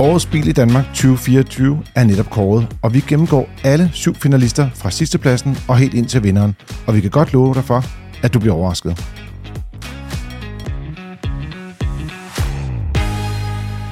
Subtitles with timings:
[0.00, 4.90] Årets bil i Danmark 2024 er netop kåret, og vi gennemgår alle syv finalister fra
[4.90, 6.56] sidste pladsen og helt ind til vinderen.
[6.86, 7.84] Og vi kan godt love dig for,
[8.22, 9.04] at du bliver overrasket.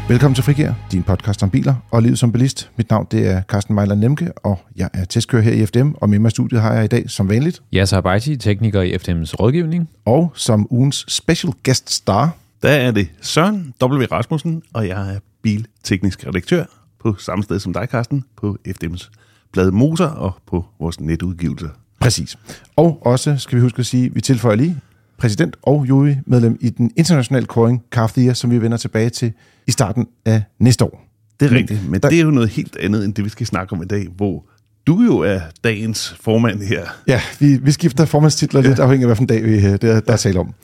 [0.09, 2.71] Velkommen til Frigær, din podcast om biler og livet som bilist.
[2.77, 6.11] Mit navn det er Carsten Mejler Nemke, og jeg er testkører her i FDM, og
[6.11, 7.63] med mig i studiet har jeg i dag som vanligt.
[7.75, 9.89] Yasser Abaiti, tekniker i FDM's rådgivning.
[10.05, 14.05] Og som ugens special guest star, der er det Søren W.
[14.13, 16.65] Rasmussen, og jeg er bilteknisk redaktør
[17.01, 19.11] på samme sted som dig, Carsten, på FDM's
[19.53, 21.69] blad Motor og på vores netudgivelse.
[22.01, 22.37] Præcis.
[22.77, 24.81] Og også skal vi huske at sige, vi tilføjer lige
[25.19, 29.11] præsident og jurymedlem i den internationale kåring Car of the Year, som vi vender tilbage
[29.11, 29.33] til
[29.67, 31.09] i starten af næste år.
[31.41, 33.31] Det er men, rigtigt, men der, det er jo noget helt andet end det, vi
[33.31, 34.45] skal snakke om i dag, hvor
[34.87, 36.87] du jo er dagens formand her.
[37.07, 38.69] Ja, vi, vi skifter formandstitler ja.
[38.69, 40.55] lidt afhængig af, hvilken dag vi, der, der er tale om.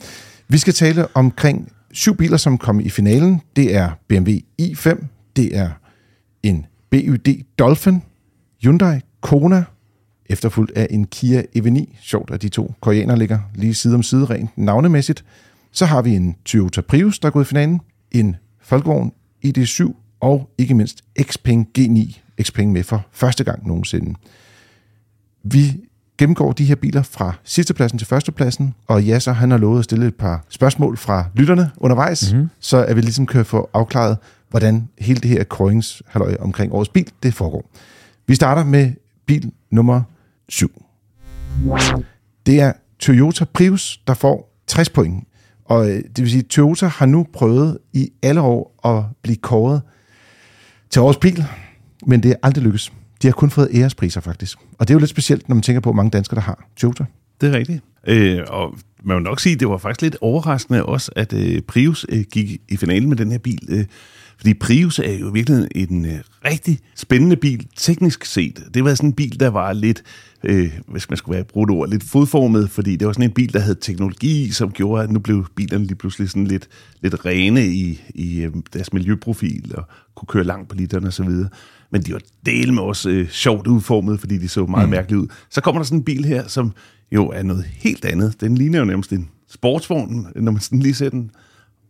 [0.47, 3.41] Vi skal tale omkring syv biler, som kom i finalen.
[3.55, 5.69] Det er BMW i5, det er
[6.43, 8.01] en BYD Dolphin,
[8.61, 9.63] Hyundai Kona,
[10.25, 11.95] efterfulgt af en Kia EV9.
[12.01, 15.25] Sjovt, at de to koreanere ligger lige side om side rent navnemæssigt.
[15.71, 19.11] Så har vi en Toyota Prius, der er gået i finalen, en Folkevogn
[19.45, 22.19] ID7 og ikke mindst Xpeng G9.
[22.43, 24.15] Xpeng med for første gang nogensinde.
[25.43, 25.81] Vi
[26.23, 29.79] gennemgår de her biler fra sidste pladsen til førstepladsen, og ja, så han har lovet
[29.79, 32.49] at stille et par spørgsmål fra lytterne undervejs, mm-hmm.
[32.59, 34.17] så at vi ligesom kan få afklaret,
[34.49, 36.01] hvordan hele det her kårings
[36.39, 37.69] omkring årets bil, det foregår.
[38.27, 38.91] Vi starter med
[39.25, 40.01] bil nummer
[40.49, 40.83] 7.
[42.45, 45.27] Det er Toyota Prius, der får 60 point.
[45.65, 49.37] Og øh, det vil sige, at Toyota har nu prøvet i alle år at blive
[49.37, 49.81] kåret
[50.89, 51.45] til årets bil,
[52.05, 52.91] men det er aldrig lykkes.
[53.23, 54.57] De har kun fået ærespriser, faktisk.
[54.79, 56.67] Og det er jo lidt specielt, når man tænker på, hvor mange danskere, der har
[56.77, 57.05] Toyota.
[57.41, 57.83] Det er rigtigt.
[58.07, 61.61] Øh, og man vil nok sige, at det var faktisk lidt overraskende også, at øh,
[61.61, 63.59] Prius øh, gik i finalen med den her bil.
[63.69, 63.85] Øh,
[64.37, 68.63] fordi Prius er jo virkelig en øh, rigtig spændende bil, teknisk set.
[68.73, 70.03] Det var sådan en bil, der var lidt,
[70.43, 73.53] øh, hvis man skulle være brugt ord, lidt fodformet, fordi det var sådan en bil,
[73.53, 76.67] der havde teknologi, som gjorde, at nu blev bilerne lige pludselig sådan lidt,
[77.01, 79.83] lidt rene i, i øh, deres miljøprofil, og
[80.15, 81.29] kunne køre langt på literne osv.
[81.93, 84.91] Men de var del med også øh, sjovt udformet, fordi de så meget mm.
[84.91, 85.27] mærkeligt ud.
[85.49, 86.73] Så kommer der sådan en bil her, som
[87.11, 88.41] jo er noget helt andet.
[88.41, 91.31] Den ligner jo nærmest en sportsvogn, når man sådan lige ser den,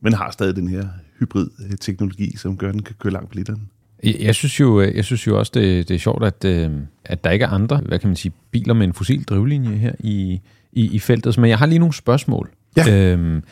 [0.02, 0.88] men har stadig den her
[1.20, 3.70] hybrid-teknologi, som gør, at den kan køre langt på literen.
[4.04, 6.72] Jeg synes jo, øh, jeg synes jo også, det, det er sjovt, at, øh,
[7.06, 9.94] at der ikke er andre, hvad kan man sige, biler med en fossil drivlinje her
[10.00, 10.42] i,
[10.74, 11.38] i, i feltet.
[11.38, 12.50] Men jeg har lige nogle spørgsmål.
[12.78, 13.14] Ja.
[13.14, 13.44] Øhm,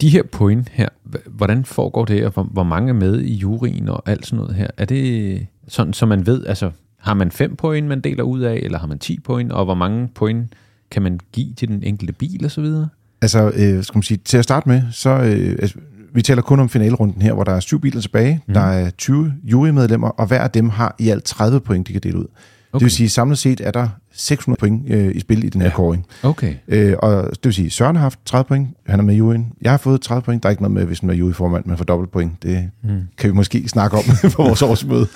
[0.00, 0.88] de her point her,
[1.26, 4.54] hvordan foregår det, og hvor, hvor mange er med i juryen og alt sådan noget
[4.54, 4.68] her?
[4.76, 8.54] Er det sådan, så man ved, altså har man fem point, man deler ud af,
[8.54, 10.52] eller har man 10 point, og hvor mange point
[10.90, 12.88] kan man give til den enkelte bil og så videre?
[13.22, 15.78] Altså, øh, skal man sige, til at starte med, så øh, altså,
[16.12, 18.40] vi taler kun om finalerunden her, hvor der er syv biler tilbage.
[18.46, 18.54] Mm.
[18.54, 22.02] Der er 20 jurymedlemmer, og hver af dem har i alt 30 point, de kan
[22.02, 22.26] dele ud.
[22.72, 22.80] Okay.
[22.80, 25.68] Det vil sige, samlet set er der 600 point øh, i spil i den her
[25.68, 25.74] ja.
[25.74, 26.06] kåring.
[26.22, 26.54] Okay.
[26.68, 29.52] Øh, og det vil sige, Søren har haft 30 point, han er med i juryen.
[29.62, 31.76] Jeg har fået 30 point, der er ikke noget med, hvis man er juryformand, man
[31.76, 32.42] får dobbelt point.
[32.42, 33.02] Det mm.
[33.18, 34.02] kan vi måske snakke om
[34.36, 35.06] på vores årsmøde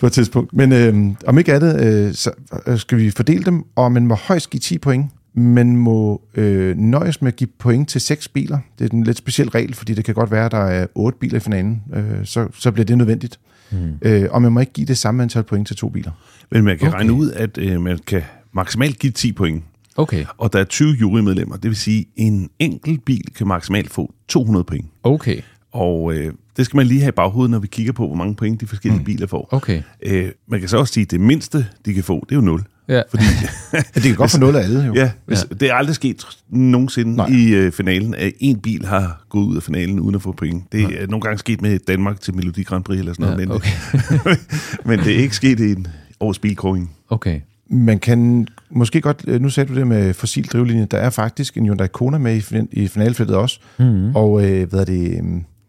[0.00, 0.52] på et tidspunkt.
[0.52, 2.30] Men øh, om ikke andet, øh, så
[2.66, 6.76] øh, skal vi fordele dem, og man må højst give 10 point man må øh,
[6.76, 8.58] nøjes med at give point til seks biler.
[8.78, 11.18] Det er en lidt speciel regel, fordi det kan godt være, at der er otte
[11.18, 11.82] biler i finalen.
[11.94, 13.38] Øh, så, så bliver det nødvendigt.
[13.72, 13.98] Mm.
[14.02, 16.10] Øh, og man må ikke give det samme antal point til to biler.
[16.50, 16.96] Men man kan okay.
[16.96, 18.22] regne ud, at øh, man kan
[18.52, 19.64] maksimalt give 10 point.
[19.96, 20.24] Okay.
[20.38, 21.56] Og der er 20 jurymedlemmer.
[21.56, 24.86] Det vil sige, at en enkelt bil kan maksimalt få 200 point.
[25.02, 25.40] Okay.
[25.72, 28.34] Og øh, det skal man lige have i baghovedet, når vi kigger på, hvor mange
[28.34, 29.04] point de forskellige mm.
[29.04, 29.48] biler får.
[29.50, 29.82] Okay.
[30.02, 32.42] Øh, man kan så også sige, at det mindste, de kan få, det er jo
[32.42, 32.62] 0.
[32.88, 33.02] Ja.
[33.10, 33.24] Fordi,
[33.72, 34.94] ja, det kan godt få 0 af alle, jo.
[34.94, 35.54] Ja, hvis, ja.
[35.54, 37.28] det er aldrig sket nogensinde Nej.
[37.28, 40.72] i øh, finalen, at en bil har gået ud af finalen uden at få point.
[40.72, 40.96] Det Nej.
[40.98, 43.54] er nogle gange sket med Danmark til Melodi Grand Prix eller sådan noget, ja, men,
[43.56, 44.36] okay.
[44.88, 45.86] men det er ikke sket i en
[46.20, 46.90] års bilkåring.
[47.08, 47.40] Okay.
[47.70, 51.56] Man kan måske godt, øh, nu sagde du det med fossil drivlinje, der er faktisk
[51.56, 54.16] en Hyundai Kona med i, i finalfeltet også, mm-hmm.
[54.16, 55.20] og øh, hvad er det...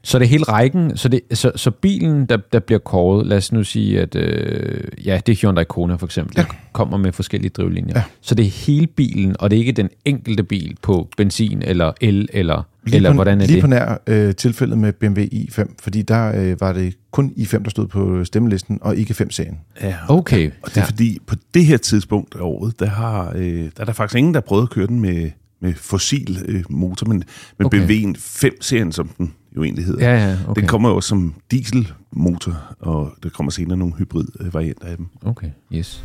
[0.06, 3.38] Så det er hele rækken, så, det, så, så bilen, der, der bliver kåret, lad
[3.38, 6.42] os nu sige, at øh, ja, det er Hyundai Kona for eksempel, ja.
[6.42, 7.94] der kommer med forskellige drivlinjer.
[7.96, 8.04] Ja.
[8.22, 11.92] Så det er hele bilen, og det er ikke den enkelte bil på benzin eller
[12.02, 13.54] el, eller, lige eller på, hvordan er lige det?
[13.54, 17.64] Lige på nær øh, tilfældet med BMW i5, fordi der øh, var det kun i5,
[17.64, 19.60] der stod på stemmelisten, og ikke 5-serien.
[19.82, 20.46] Ja, okay.
[20.46, 20.52] Ja.
[20.62, 20.86] Og det er ja.
[20.86, 24.34] fordi, på det her tidspunkt af året, der, har, øh, der er der faktisk ingen,
[24.34, 25.30] der har prøvet at køre den med,
[25.60, 27.24] med fossil øh, motor, men,
[27.58, 27.88] men okay.
[27.88, 30.10] BMW'en 5-serien, som den jo egentlig hedder.
[30.10, 30.62] Ja, ja, okay.
[30.62, 35.08] Den kommer jo som dieselmotor, og der kommer senere nogle hybrid-varianter af dem.
[35.26, 36.04] Okay, yes.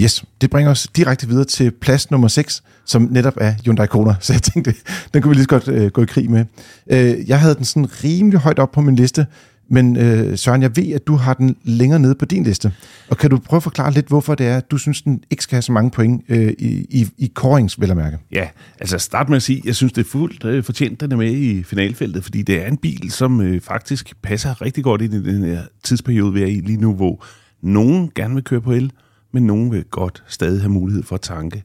[0.00, 4.14] Yes, det bringer os direkte videre til plads nummer 6, som netop er Hyundai Kona.
[4.20, 4.74] Så jeg tænkte,
[5.14, 6.44] den kunne vi lige så godt øh, gå i krig med.
[6.86, 9.26] Øh, jeg havde den sådan rimelig højt op på min liste,
[9.74, 12.72] men øh, Søren, jeg ved, at du har den længere nede på din liste.
[13.08, 15.42] Og kan du prøve at forklare lidt, hvorfor det er, at du synes, den ikke
[15.42, 18.18] skal have så mange point øh, i, i, i Korings, vil jeg mærke?
[18.32, 18.48] Ja,
[18.80, 21.32] altså start med at sige, jeg synes, det er fuldt øh, fortjent, den er med
[21.32, 25.24] i finalfeltet, fordi det er en bil, som øh, faktisk passer rigtig godt i den,
[25.24, 27.24] den her tidsperiode, vi er i lige nu, hvor
[27.62, 28.92] nogen gerne vil køre på el,
[29.32, 31.62] men nogen vil godt stadig have mulighed for at tanke.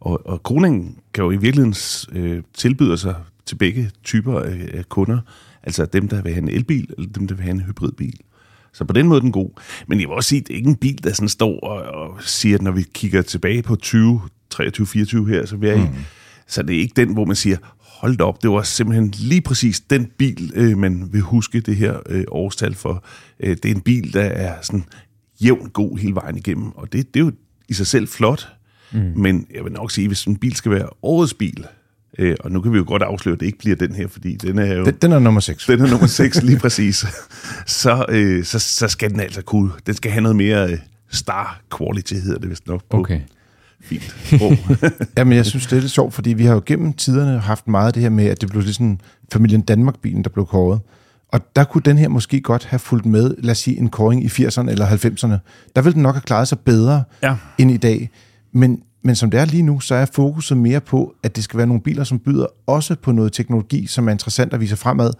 [0.00, 1.74] Og, og Kroningen kan jo i virkeligheden
[2.12, 3.14] øh, tilbyde sig
[3.46, 5.18] til begge typer af, af kunder,
[5.62, 8.20] altså dem, der vil have en elbil, eller dem, der vil have en hybridbil.
[8.72, 9.50] Så på den måde er den god.
[9.86, 11.82] Men jeg vil også sige, at det er ikke en bil, der sådan står og,
[11.82, 14.20] og siger, at når vi kigger tilbage på 20,
[14.50, 15.82] 23, 24 her, så, vi er mm.
[15.82, 15.86] i,
[16.46, 19.80] så det er ikke den, hvor man siger, hold op, det var simpelthen lige præcis
[19.80, 23.04] den bil, øh, man vil huske det her øh, årstal for.
[23.40, 24.84] Øh, det er en bil, der er sådan
[25.40, 27.32] jævn god hele vejen igennem, og det, det er jo
[27.68, 28.48] i sig selv flot,
[28.92, 29.12] mm.
[29.16, 31.66] men jeg vil nok sige, hvis en bil skal være årets bil,
[32.18, 34.36] Øh, og nu kan vi jo godt afsløre, at det ikke bliver den her, fordi
[34.36, 34.84] den er jo...
[34.84, 35.66] Den, den er nummer 6.
[35.66, 37.04] Den er nummer 6, lige præcis.
[37.66, 39.70] Så, øh, så, så skal den altså kunne...
[39.86, 40.78] Den skal have noget mere øh,
[41.10, 42.96] star quality, hedder det vist nok på.
[42.98, 43.20] Okay.
[43.82, 44.16] Fint.
[45.18, 47.86] Jamen, jeg synes, det er lidt sjovt, fordi vi har jo gennem tiderne haft meget
[47.86, 48.98] af det her med, at det blev ligesom
[49.32, 50.80] familien Danmark-bilen, der blev kåret.
[51.28, 54.24] Og der kunne den her måske godt have fulgt med, lad os sige, en kåring
[54.24, 55.36] i 80'erne eller 90'erne.
[55.76, 57.36] Der ville den nok have klaret sig bedre Ja.
[57.58, 58.10] end i dag.
[58.52, 61.56] Men, men som det er lige nu, så er fokuset mere på, at det skal
[61.56, 65.12] være nogle biler, som byder også på noget teknologi, som er interessant at vise fremad.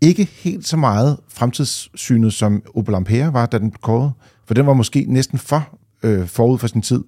[0.00, 4.12] Ikke helt så meget fremtidssynet, som Opel Ampere var, da den blev kåret.
[4.46, 7.04] For den var måske næsten for øh, forud for sin tid.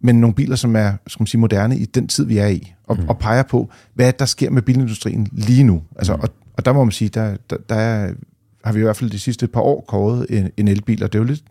[0.00, 2.72] Men nogle biler, som er skal man sige, moderne i den tid, vi er i.
[2.84, 3.08] Og, mm.
[3.08, 5.82] og peger på, hvad der sker med bilindustrien lige nu.
[5.96, 6.22] Altså, mm.
[6.22, 8.12] og, og der må man sige, der, der, der er,
[8.64, 11.18] har vi i hvert fald de sidste par år kåret en, en elbil, og det
[11.18, 11.44] er jo lidt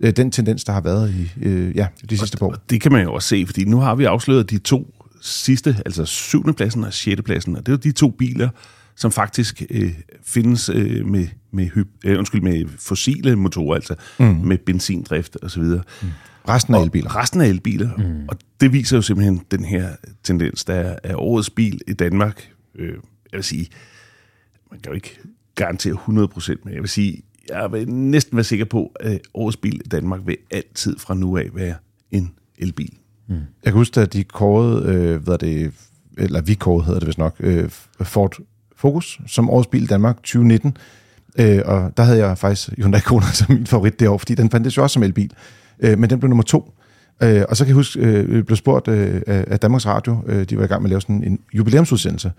[0.00, 2.56] øh, den tendens, der har været i øh, ja, de sidste par år.
[2.70, 6.04] Det kan man jo også se, fordi nu har vi afsløret de to sidste, altså
[6.04, 8.48] syvende pladsen og sjette pladsen, og det er jo de to biler,
[8.96, 9.92] som faktisk øh,
[10.22, 14.26] findes øh, med, med, hyb, øh, undskyld, med fossile motorer, altså mm.
[14.26, 15.62] med benzindrift osv.
[15.62, 16.08] Mm.
[16.48, 17.16] Resten af elbiler.
[17.16, 17.90] Resten af elbiler.
[17.96, 18.28] Mm.
[18.28, 19.88] Og det viser jo simpelthen den her
[20.22, 22.48] tendens, der er, er årets bil i Danmark.
[22.74, 22.88] Øh,
[23.32, 23.68] jeg vil sige,
[24.70, 25.18] man kan jo ikke
[25.54, 29.74] garantere 100%, men jeg vil sige, jeg vil næsten være sikker på, at årets bil
[29.74, 31.74] i Danmark vil altid fra nu af være
[32.10, 32.92] en elbil.
[33.28, 33.34] Mm.
[33.34, 35.72] Jeg kan huske, at de kårede, øh, hvad det,
[36.18, 37.70] eller vi kårede, hedder det vist nok, øh,
[38.00, 38.36] Ford
[38.76, 40.76] Focus som årets bil i Danmark 2019.
[41.38, 44.50] Øh, og der havde jeg faktisk Hyundai Kona som min favorit det år, fordi den
[44.50, 45.32] fandtes jo også som elbil.
[45.80, 46.74] Øh, men den blev nummer to.
[47.22, 50.44] Øh, og så kan jeg huske, øh, vi blev spurgt øh, af Danmarks Radio, øh,
[50.44, 52.32] de var i gang med at lave sådan en jubilæumsudsendelse.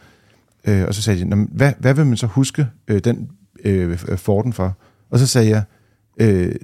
[0.68, 3.30] Øh, og så sagde de, hvad, hvad vil man så huske øh, den
[3.64, 4.78] øh, Forden for?
[5.12, 5.64] Og så sagde jeg,
[6.18, 6.56] øh,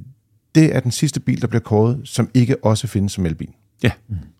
[0.55, 3.49] det er den sidste bil, der bliver kåret, som ikke også findes som elbil.
[3.83, 3.91] Ja.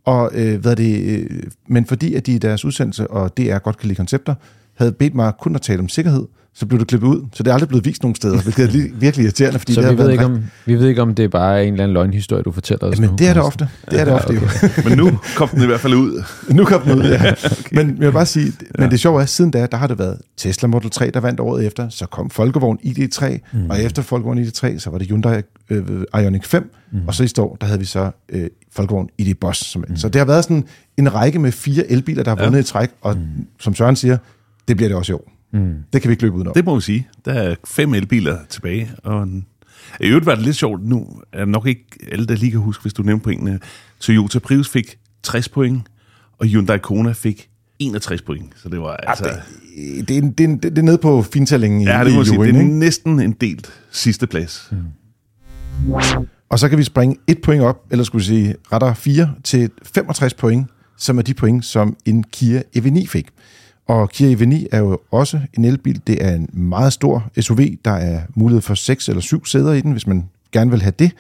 [0.06, 3.58] Og øh, hvad er det, øh, men fordi at de i deres udsendelse, og DR
[3.58, 4.36] godt kan lide koncepter,
[4.74, 6.26] havde bedt mig kun at tale om sikkerhed,
[6.60, 7.26] så blev det klippet ud.
[7.34, 9.82] Så det er aldrig blevet vist nogen steder, hvilket er li- virkelig irriterende, fordi Så
[9.82, 11.94] det vi ved, ikke om, vi ved ikke, om det er bare en eller anden
[11.94, 13.70] løgnhistorie, du fortæller os Men det er det ofte.
[13.92, 14.42] Det er det ofte.
[14.90, 16.24] Men nu kom den i hvert fald ud.
[16.50, 17.34] nu kom den ud, ja.
[17.84, 20.00] Men jeg vil bare sige, men det sjove er, at siden da, der har det
[20.00, 23.70] været Tesla Model 3, der vandt året efter, så kom Folkevogn ID3, mm.
[23.70, 25.84] og efter Folkevogn ID3, så var det Hyundai øh,
[26.24, 27.00] Ioniq 5, mm.
[27.08, 29.66] og så i år, der havde vi så øh, Folkevogn ID Boss.
[29.66, 29.96] Som, mm.
[29.96, 30.64] Så det har været sådan
[30.98, 33.22] en række med fire elbiler, der har vundet i træk, og mm.
[33.60, 34.18] som Søren siger,
[34.68, 35.37] det bliver det også i år.
[35.54, 35.76] Mm.
[35.94, 36.54] Det kan vi ikke løbe udenom.
[36.54, 37.08] Det må vi sige.
[37.26, 38.92] Der er fem elbiler tilbage.
[39.04, 39.46] Og en...
[40.00, 40.84] I øvrigt var det lidt sjovt.
[40.84, 43.60] Nu er nok ikke alle, der lige kan huske, hvis du nævnte pointene.
[44.00, 45.82] Toyota Prius fik 60 point,
[46.38, 47.50] og Hyundai Kona fik
[47.80, 48.54] 61 point.
[48.56, 49.24] Så det var altså...
[49.24, 52.44] det, det, er, det, er, det er nede på fintællingen i, ja, det må sige.
[52.44, 52.80] Det er ikke?
[52.80, 54.72] næsten en delt sidste plads.
[54.72, 54.78] Mm.
[56.50, 59.72] Og så kan vi springe et point op, eller skulle vi sige rettere fire, til
[59.84, 63.28] 65 point, som er de point, som en Kia EV9 fik.
[63.88, 66.02] Og Kia EV9 er jo også en elbil.
[66.08, 67.60] Det er en meget stor SUV.
[67.86, 70.94] Der er mulighed for 6 eller 7 sæder i den, hvis man gerne vil have
[71.00, 71.12] det.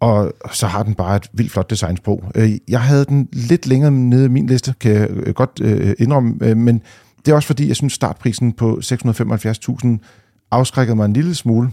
[0.00, 2.32] Og så har den bare et vildt flot designsprog.
[2.34, 5.94] Øh, jeg havde den lidt længere nede i min liste, kan jeg øh, godt øh,
[5.98, 6.82] indrømme, men
[7.26, 9.88] det er også fordi, jeg synes startprisen på 675.000
[10.50, 11.70] afskrækkede mig en lille smule.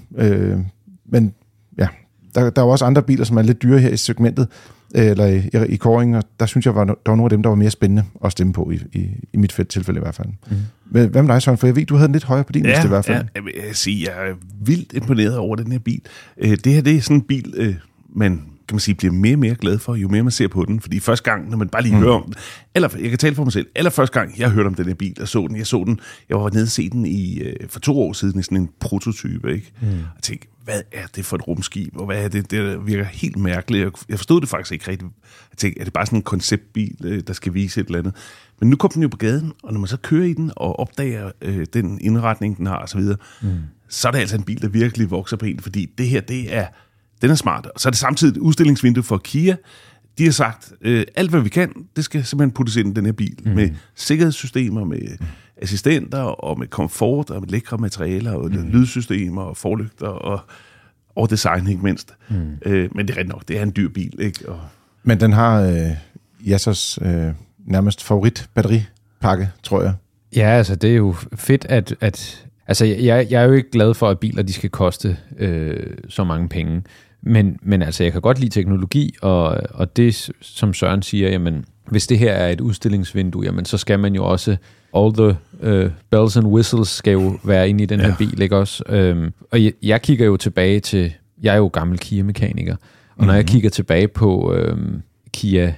[1.05, 1.33] Men
[1.77, 1.88] ja,
[2.35, 4.47] der, der er jo også andre biler, som er lidt dyre her i segmentet,
[4.96, 7.44] eller i, i, i kåringen, og der synes jeg, var, der var nogle af dem,
[7.44, 10.16] der var mere spændende at stemme på, i, i, i mit fedt tilfælde i hvert
[10.16, 10.28] fald.
[10.28, 10.56] Mm.
[10.92, 11.58] Men hvad med dig, Søren?
[11.58, 13.24] For jeg ved, du havde den lidt højere på din liste i hvert fald.
[13.24, 16.02] Ja, jeg vil sige, jeg er vildt imponeret over den her bil.
[16.38, 17.75] Øh, Det her, det er sådan en bil, øh,
[18.16, 20.65] man kan man sige, bliver mere og mere glad for, jo mere man ser på
[20.65, 20.81] den.
[20.81, 22.01] Fordi første gang, når man bare lige mm.
[22.01, 22.34] hører om den,
[22.75, 24.93] eller jeg kan tale for mig selv, eller første gang, jeg hørte om den her
[24.93, 27.55] bil, og så den, jeg så den, jeg var nede og se den i, øh,
[27.69, 29.72] for to år siden i sådan en prototype, ikke?
[29.81, 29.88] Mm.
[30.15, 33.38] Og tænkte, hvad er det for et rumskib, og hvad er det, det virker helt
[33.38, 33.89] mærkeligt.
[34.10, 35.12] Jeg forstod det faktisk ikke rigtigt.
[35.51, 38.15] Jeg tænkte, er det bare sådan en konceptbil, øh, der skal vise et eller andet?
[38.60, 40.79] Men nu kom den jo på gaden, og når man så kører i den og
[40.79, 43.01] opdager øh, den indretning, den har osv.,
[43.41, 43.50] mm.
[43.89, 46.55] så er det altså en bil, der virkelig vokser på en, fordi det her, det
[46.55, 46.67] er,
[47.22, 47.65] den er smart.
[47.65, 49.55] Og så er det samtidig et udstillingsvindue for Kia.
[50.17, 53.05] De har sagt, øh, alt hvad vi kan, det skal simpelthen puttes ind i den
[53.05, 53.51] her bil, mm.
[53.51, 55.25] med sikkerhedssystemer, med mm.
[55.62, 58.69] assistenter, og med komfort, og med lækre materialer, og mm.
[58.69, 60.39] lydsystemer, og forlygter, og,
[61.15, 62.13] og design, ikke mindst.
[62.29, 62.36] Mm.
[62.65, 64.50] Øh, men det er rigtigt nok, det er en dyr bil, ikke?
[64.50, 64.60] Og,
[65.03, 65.91] Men den har øh,
[66.48, 67.27] Jassers øh,
[67.65, 69.93] nærmest favorit batteripakke, tror jeg.
[70.36, 71.95] Ja, altså det er jo fedt, at...
[72.01, 75.98] at altså jeg, jeg er jo ikke glad for, at biler de skal koste øh,
[76.10, 76.81] så mange penge.
[77.25, 81.65] Men, men altså, jeg kan godt lide teknologi, og, og det, som Søren siger, jamen,
[81.89, 84.58] hvis det her er et udstillingsvindue, jamen, så skal man jo også,
[84.96, 88.15] all the uh, bells and whistles skal jo være inde i den her ja.
[88.17, 88.84] bil, ikke også?
[89.13, 93.27] Um, og jeg, jeg kigger jo tilbage til, jeg er jo gammel Kia-mekaniker, og mm-hmm.
[93.27, 93.51] når jeg mhm.
[93.51, 95.01] kigger tilbage på øhm,
[95.34, 95.74] Kia,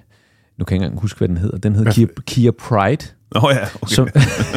[0.58, 3.42] nu kan jeg ikke engang huske, hvad den hedder, den hedder Kia, Kia Pride, Nå
[3.44, 3.94] oh ja, okay.
[3.94, 4.08] Som,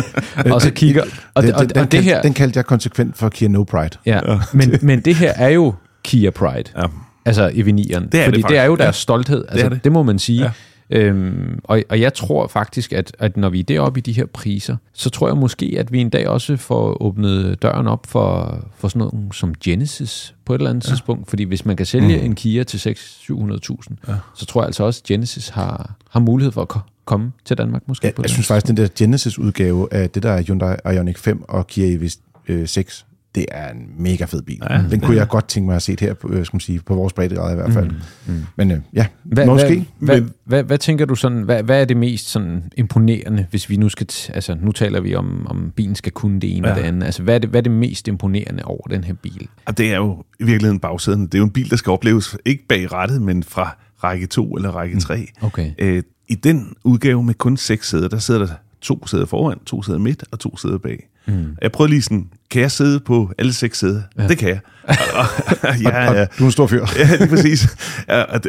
[0.55, 1.03] og så kigger...
[1.35, 3.65] Og, det, og, og, den, og det her, den kaldte jeg konsekvent for Kia No
[3.65, 3.99] Pride.
[4.07, 4.21] Ja,
[4.53, 6.71] men, men det her er jo Kia Pride.
[6.77, 6.87] Ja.
[7.25, 8.09] Altså EV9'eren.
[8.09, 9.01] Det er Fordi det, det er jo deres ja.
[9.01, 9.45] stolthed.
[9.49, 9.85] Altså, det, er det.
[9.85, 10.43] det må man sige.
[10.43, 10.51] Ja.
[10.93, 14.27] Øhm, og, og jeg tror faktisk, at, at når vi er deroppe i de her
[14.27, 18.59] priser, så tror jeg måske, at vi en dag også får åbnet døren op for,
[18.77, 20.89] for sådan noget som Genesis på et eller andet ja.
[20.91, 21.31] tidspunkt.
[21.31, 22.25] Fordi hvis man kan sælge mm.
[22.25, 24.15] en Kia til 600-700.000, ja.
[24.35, 26.69] så tror jeg altså også, at Genesis har, har mulighed for at
[27.05, 28.07] komme til Danmark måske.
[28.07, 31.45] Ja, på jeg synes faktisk, den der Genesis-udgave af det der er Hyundai Ioniq 5
[31.49, 34.63] og Kia EV6, 6, det er en mega fed bil.
[34.71, 36.81] Ja, den kunne jeg godt tænke mig at se her på, øh, skal man sige,
[36.87, 37.91] på vores breddegrad i hvert fald.
[37.91, 38.45] Mm, mm.
[38.57, 39.87] Men øh, ja, hva, måske.
[39.99, 43.71] Hvad, hvad, hvad, hvad tænker du sådan, hvad, hvad er det mest sådan imponerende, hvis
[43.71, 46.69] vi nu skal, t- altså nu taler vi om, om bilen skal kunne det ene
[46.69, 46.75] ja.
[46.75, 47.07] og det andet.
[47.07, 49.49] Altså hvad er det, hvad er det mest imponerende over den her bil?
[49.67, 51.27] Og det er jo i virkeligheden bagsæden.
[51.27, 54.57] Det er jo en bil, der skal opleves ikke bag rattet, men fra række 2
[54.57, 55.17] eller række 3.
[55.17, 55.47] Mm.
[55.47, 55.71] Okay.
[55.79, 59.83] Øh, I den udgave med kun seks sæder, der sidder der to sæder foran, to
[59.83, 61.09] sæder midt og to sæder bag.
[61.27, 61.57] Mm.
[61.63, 64.03] Jeg prøvede lige sådan, kan jeg sidde på alle seks sæder?
[64.19, 64.29] Ja.
[64.29, 64.61] Det kan jeg.
[64.83, 65.25] Og, og,
[65.71, 66.25] og, ja, ja.
[66.25, 66.87] du er en stor fyr.
[66.99, 67.77] ja, er præcis.
[68.09, 68.41] Og, og,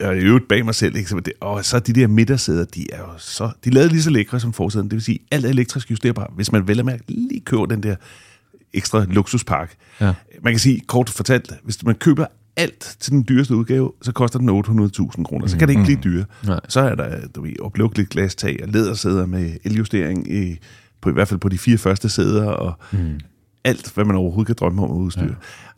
[0.00, 0.96] og i øvrigt bag mig selv.
[0.96, 1.22] Ikke?
[1.40, 3.50] Og så de der midtersæder, de er jo så...
[3.64, 4.86] De er lavet lige så lækre som forsæden.
[4.86, 6.30] Det vil sige, alt er elektrisk justerbart.
[6.34, 7.96] Hvis man vel mærke lige køber den der
[8.72, 9.76] ekstra luksuspakke.
[10.00, 10.12] Ja.
[10.42, 12.26] Man kan sige, kort fortalt, hvis man køber
[12.58, 15.46] alt til den dyreste udgave, så koster den 800.000 kroner.
[15.46, 16.24] Så kan det ikke blive dyre.
[16.46, 16.60] Nej.
[16.68, 20.58] Så er der du ved, oplukkeligt glastag og lædersæder med eljustering, i,
[21.00, 23.20] på, i hvert fald på de fire første sæder, og mm.
[23.64, 25.24] alt, hvad man overhovedet kan drømme om at udstyre.
[25.24, 25.34] Ja.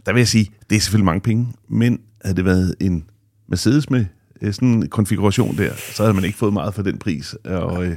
[0.06, 3.04] Der vil jeg sige, det er selvfølgelig mange penge, men havde det været en
[3.48, 4.04] Mercedes med
[4.42, 7.34] øh, sådan en konfiguration der, så havde man ikke fået meget for den pris.
[7.44, 7.96] Og øh,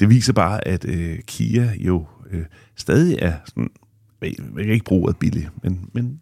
[0.00, 2.44] det viser bare, at øh, Kia jo øh,
[2.76, 3.70] stadig er sådan,
[4.22, 6.20] jeg kan ikke bruge ordet billig, men, men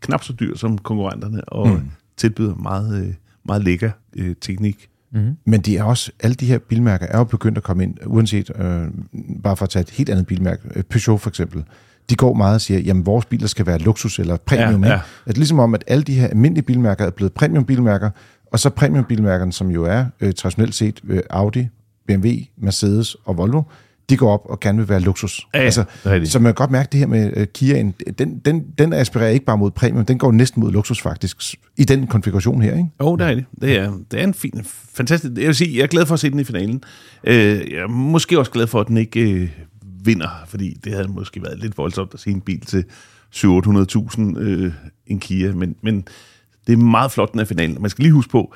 [0.00, 1.90] knap så dyr som konkurrenterne, og mm.
[2.16, 3.14] tilbyder meget, øh,
[3.44, 4.88] meget lækker øh, teknik.
[5.12, 5.36] Mm.
[5.44, 8.50] Men de er også, alle de her bilmærker er jo begyndt at komme ind, uanset,
[8.56, 8.88] øh,
[9.42, 11.64] bare for at tage et helt andet bilmærke, øh, Peugeot for eksempel,
[12.10, 14.84] de går meget og siger, jamen vores biler skal være luksus eller premium.
[14.84, 15.00] Ja, ja.
[15.26, 18.10] At ligesom om, at alle de her almindelige bilmærker er blevet premiumbilmærker,
[18.52, 21.68] og så premiumbilmærkerne, som jo er øh, traditionelt set øh, Audi,
[22.06, 23.62] BMW, Mercedes og Volvo,
[24.10, 25.46] de går op og gerne vil være luksus.
[25.54, 25.84] Ja, altså,
[26.24, 29.44] så man kan godt mærke det her med uh, Kia, den, den, den aspirerer ikke
[29.44, 32.88] bare mod premium, den går næsten mod luksus faktisk, i den konfiguration her, ikke?
[33.00, 33.44] Jo, oh, det er det.
[33.60, 35.32] Det er, det er en fin, fantastisk...
[35.36, 36.82] Jeg vil sige, jeg er glad for at se den i finalen.
[37.22, 41.08] Uh, jeg er måske også glad for, at den ikke uh, vinder, fordi det havde
[41.08, 42.84] måske været lidt voldsomt at se en bil til
[43.34, 44.72] 700-800.000 uh,
[45.06, 46.08] en Kia, men, men
[46.66, 47.76] det er meget flot, den er finalen.
[47.80, 48.54] Man skal lige huske på,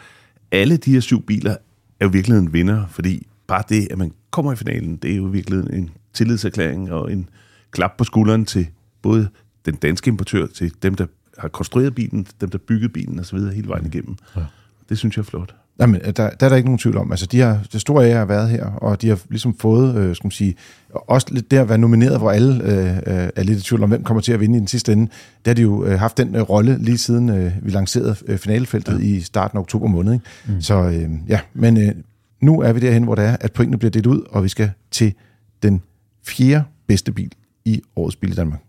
[0.52, 1.56] alle de her syv biler
[2.00, 5.16] er jo virkelig en vinder, fordi bare det, at man kommer i finalen, det er
[5.16, 7.28] jo virkelig en tillidserklæring og en
[7.70, 8.66] klap på skulderen til
[9.02, 9.28] både
[9.66, 11.06] den danske importør, til dem, der
[11.38, 13.38] har konstrueret bilen, dem, der bygget bilen osv.
[13.38, 14.16] hele vejen igennem.
[14.36, 14.40] Ja.
[14.88, 15.54] Det synes jeg er flot.
[15.80, 17.10] Jamen, der, der er der ikke nogen tvivl om.
[17.10, 20.16] Altså, de har, det store ære har været her, og de har ligesom fået, øh,
[20.16, 20.54] skal man sige,
[20.90, 23.88] også lidt der at være nomineret, hvor alle øh, øh, er lidt i tvivl om,
[23.88, 25.10] hvem kommer til at vinde i den sidste ende.
[25.44, 28.38] Der har de jo øh, haft den øh, rolle lige siden øh, vi lancerede øh,
[28.38, 29.04] finalefeltet ja.
[29.04, 30.12] i starten af oktober måned.
[30.12, 30.24] Ikke?
[30.46, 30.60] Mm.
[30.60, 31.94] Så øh, ja, men øh,
[32.42, 34.70] nu er vi derhen, hvor det er, at pointene bliver delt ud, og vi skal
[34.90, 35.14] til
[35.62, 35.82] den
[36.26, 37.32] fjerde bedste bil
[37.64, 38.60] i årets bil i Danmark.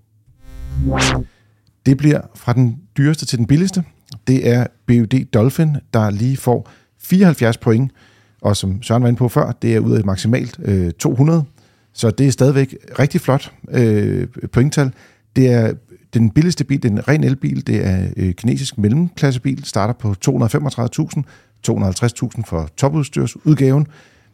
[1.86, 3.84] Det bliver fra den dyreste til den billigste.
[4.28, 7.92] Det er BUD Dolphin, der lige får 74 point,
[8.42, 11.44] og som Søren var inde på før, det er ud af maksimalt øh, 200,
[11.94, 14.94] så det er stadigvæk rigtig flot øh, pointtal.
[15.36, 15.74] Det er
[16.14, 20.16] den billigste bil, det er en ren elbil, det er øh, kinesisk mellemklassebil, starter på
[20.26, 21.22] 235.000,
[21.68, 23.88] 250.000 for topudstyrsudgaven,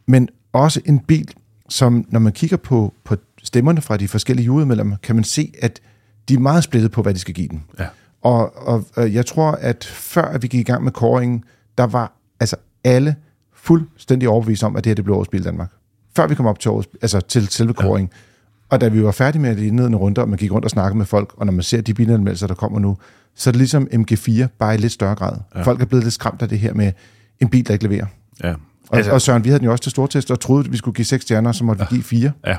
[0.06, 1.34] men også en bil,
[1.68, 5.80] som når man kigger på, på stemmerne fra de forskellige jurymedlemmer, kan man se, at
[6.28, 7.64] de er meget splittet på, hvad de skal give den.
[7.78, 7.86] Ja.
[8.22, 11.44] Og, og, og jeg tror, at før at vi gik i gang med kåringen,
[11.78, 13.16] der var altså alle
[13.54, 15.70] fuldstændig overbevist om, at det her det blev årets bil i Danmark.
[16.16, 18.10] Før vi kom op til, årets, altså til selve kåringen.
[18.12, 18.16] Ja.
[18.68, 20.98] Og da vi var færdige med de indledende runder, og man gik rundt og snakkede
[20.98, 22.96] med folk, og når man ser de bilanmeldelser, der kommer nu,
[23.34, 25.36] så er det ligesom MG4, bare i lidt større grad.
[25.54, 25.62] Ja.
[25.62, 26.92] Folk er blevet lidt skræmt af det her med
[27.40, 28.06] en bil, der ikke leverer.
[28.44, 28.54] Ja.
[28.88, 30.76] Og, altså, og Søren, vi havde den jo også til stortest, og troede, at vi
[30.76, 31.88] skulle give seks stjerner, så måtte ja.
[31.90, 32.32] vi give fire.
[32.46, 32.56] Ja.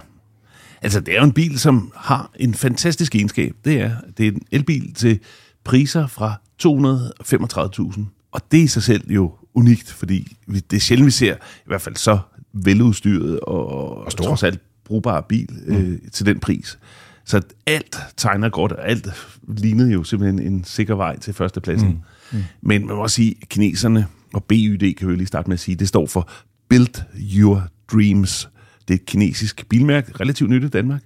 [0.82, 3.56] Altså, det er jo en bil, som har en fantastisk egenskab.
[3.66, 5.20] Det er, det er en elbil til
[5.64, 6.34] priser fra
[6.64, 8.02] 235.000.
[8.32, 11.36] Og det er i sig selv jo unikt, fordi vi, det er sjældent, vi ser
[11.36, 12.20] i hvert fald så
[12.54, 15.76] veludstyret og, og trods alt brugbar bil mm.
[15.76, 16.80] øh, til den pris.
[17.26, 19.08] Så alt tegner godt, og alt
[19.48, 21.90] lignede jo simpelthen en sikker vej til førstepladsen.
[21.90, 22.38] Mm.
[22.38, 22.44] Mm.
[22.62, 25.60] Men man må også sige, at kineserne, og BYD kan vi lige starte med at
[25.60, 26.30] sige, det står for
[26.70, 27.04] Build
[27.36, 28.50] Your Dreams.
[28.88, 31.02] Det er et kinesisk bilmærke, relativt nyt i Danmark.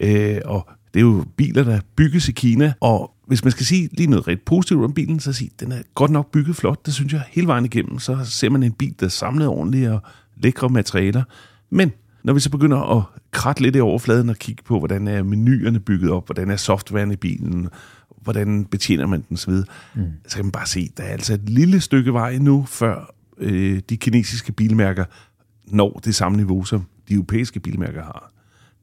[0.00, 3.88] Øh, og det er jo biler, der bygges i Kina, og hvis man skal sige
[3.92, 6.86] lige noget rigtig positivt om bilen, så sige, den er godt nok bygget flot.
[6.86, 7.98] Det synes jeg hele vejen igennem.
[7.98, 10.02] Så ser man en bil, der er samlet ordentligt og
[10.36, 11.22] lækre materialer.
[11.70, 11.92] Men
[12.24, 15.80] når vi så begynder at kratte lidt i overfladen og kigge på, hvordan er menuerne
[15.80, 17.68] bygget op, hvordan er softwaren i bilen,
[18.22, 20.02] hvordan betjener man den så mm.
[20.28, 23.80] så kan man bare se, der er altså et lille stykke vej nu, før øh,
[23.88, 25.04] de kinesiske bilmærker
[25.66, 28.32] når det samme niveau, som de europæiske bilmærker har.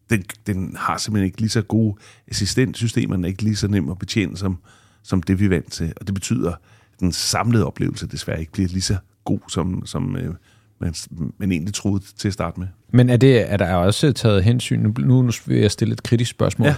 [0.10, 1.96] Den, den har simpelthen ikke lige så gode
[2.28, 4.58] assistentsystemer, den er ikke lige så nem at betjene, som,
[5.04, 5.94] som det vi er vant til.
[5.98, 10.18] Og det betyder, at den samlede oplevelse desværre ikke bliver lige så god, som, som
[10.18, 10.34] øh,
[10.80, 10.96] man,
[11.38, 12.68] man egentlig troede til at starte med.
[12.90, 16.32] Men er, det, er der også taget hensyn, nu, nu vil jeg stille et kritisk
[16.32, 16.76] spørgsmål, ja.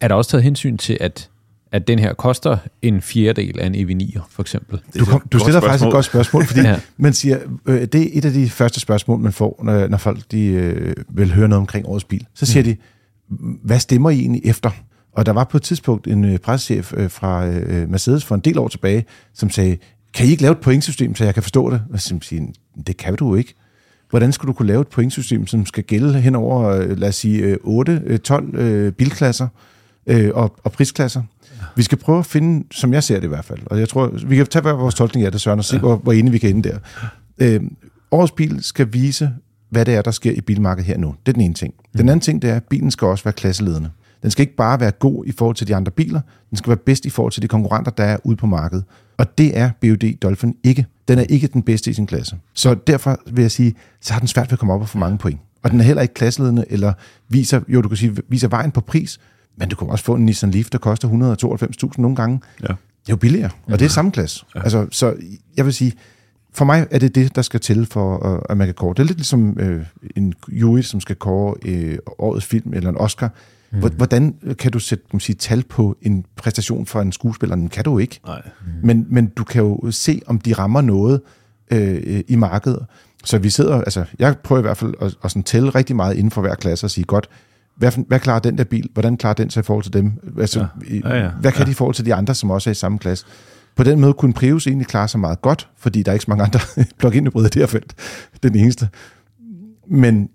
[0.00, 1.30] er der også taget hensyn til, at
[1.72, 4.80] at den her koster en fjerdedel af en EV9'er, for eksempel.
[4.98, 6.80] Du, kom, du stiller faktisk et godt spørgsmål, fordi ja.
[6.96, 10.20] man siger, øh, det er et af de første spørgsmål, man får, når, når folk
[10.30, 12.26] de, øh, vil høre noget omkring årets bil.
[12.34, 12.68] Så siger mm.
[12.68, 12.76] de,
[13.64, 14.70] hvad stemmer I egentlig efter?
[15.12, 18.40] Og der var på et tidspunkt en øh, pressechef øh, fra øh, Mercedes for en
[18.40, 19.76] del år tilbage, som sagde,
[20.14, 21.82] kan I ikke lave et pointsystem, så jeg kan forstå det?
[21.92, 22.42] Og så siger,
[22.86, 23.54] det kan du ikke.
[24.10, 27.16] Hvordan skulle du kunne lave et pointsystem, som skal gælde hen over, øh, lad os
[27.16, 29.48] sige, 8-12 øh, øh, bilklasser
[30.34, 31.22] og, og prisklasser?
[31.76, 34.10] Vi skal prøve at finde, som jeg ser det i hvert fald, og jeg tror,
[34.26, 35.80] vi kan tage vores tolkning af det, Søren, og se, ja.
[35.80, 36.78] hvor, hvor inde vi kan ende der.
[37.38, 37.60] Øh,
[38.10, 39.30] årets bil skal vise,
[39.70, 41.14] hvad det er, der sker i bilmarkedet her nu.
[41.26, 41.74] Det er den ene ting.
[41.92, 43.90] Den anden ting, det er, at bilen skal også være klasseledende.
[44.22, 46.20] Den skal ikke bare være god i forhold til de andre biler,
[46.50, 48.84] den skal være bedst i forhold til de konkurrenter, der er ude på markedet.
[49.18, 50.86] Og det er BUD Dolphin ikke.
[51.08, 52.36] Den er ikke den bedste i sin klasse.
[52.54, 54.98] Så derfor vil jeg sige, så har den svært ved at komme op og få
[54.98, 55.40] mange point.
[55.62, 56.92] Og den er heller ikke klasseledende, eller
[57.28, 59.20] viser, jo du kan sige, viser vejen på pris,
[59.56, 61.08] men du kan også få en Nissan Leaf, der koster
[61.88, 62.40] 192.000 nogle gange.
[62.62, 62.66] Ja.
[62.66, 64.44] Det er jo billigere, og det er samme klasse.
[64.54, 64.62] Ja.
[64.62, 65.14] Altså, så
[65.56, 65.92] jeg vil sige,
[66.52, 68.18] for mig er det det, der skal til for,
[68.50, 68.94] at man kan kåre.
[68.94, 69.84] Det er lidt ligesom øh,
[70.16, 73.32] en jury, som skal kåre øh, årets film eller en Oscar.
[73.72, 73.78] Mm.
[73.96, 77.56] Hvordan kan du sætte kan sige, tal på en præstation for en skuespiller?
[77.56, 78.20] Den kan du ikke.
[78.26, 78.42] Nej.
[78.60, 78.86] Mm.
[78.86, 81.20] Men, men du kan jo se, om de rammer noget
[81.70, 82.86] øh, i markedet.
[83.24, 86.16] Så vi sidder, altså jeg prøver i hvert fald at, at sådan tælle rigtig meget
[86.16, 87.28] inden for hver klasse og sige, godt,
[87.82, 88.88] hvad, hvad klarer den der bil?
[88.92, 90.12] Hvordan klarer den sig i forhold til dem?
[90.38, 91.08] Altså, ja.
[91.08, 91.30] Ja, ja.
[91.40, 91.66] Hvad kan ja.
[91.66, 93.26] de i forhold til de andre, som også er i samme klasse?
[93.76, 96.30] På den måde kunne Prius egentlig klare sig meget godt, fordi der er ikke så
[96.30, 96.60] mange andre
[96.98, 97.94] plug-in hybrider i det her felt.
[98.42, 98.88] Den eneste.
[99.90, 100.28] Men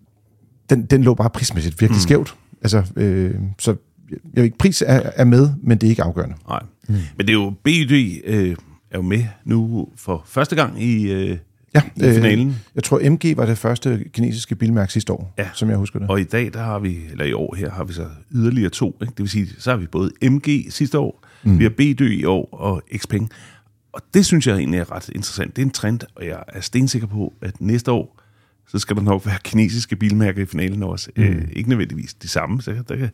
[0.70, 2.02] den, den lå bare prismæssigt virkelig mm.
[2.02, 2.36] skævt.
[2.62, 3.76] Altså, øh, så
[4.12, 6.36] jeg ved ikke, pris er, er med, men det er ikke afgørende.
[6.48, 6.64] Nej.
[6.88, 6.96] Mm.
[7.18, 8.56] Men det er jo BYD øh,
[8.92, 11.38] er jo med nu for første gang i, øh,
[11.76, 12.48] ja, i finalen.
[12.48, 15.50] Øh, jeg tror, MG var det første kinesiske bilmærke sidste år, ja.
[15.54, 16.10] som jeg husker det.
[16.10, 18.98] Og i dag, der har vi, eller i år her, har vi så yderligere to.
[19.02, 19.12] Ikke?
[19.12, 21.60] Det vil sige, så har vi både MG sidste år, mm.
[21.60, 23.32] vi har BD i år og Xpeng.
[23.94, 25.56] Og det synes jeg egentlig er ret interessant.
[25.56, 28.20] Det er en trend, og jeg er stensikker på, at næste år,
[28.68, 31.10] så skal der nok være kinesiske bilmærker i finalen også.
[31.18, 31.24] Mm.
[31.24, 33.10] Øh, ikke nødvendigvis de samme, så der kan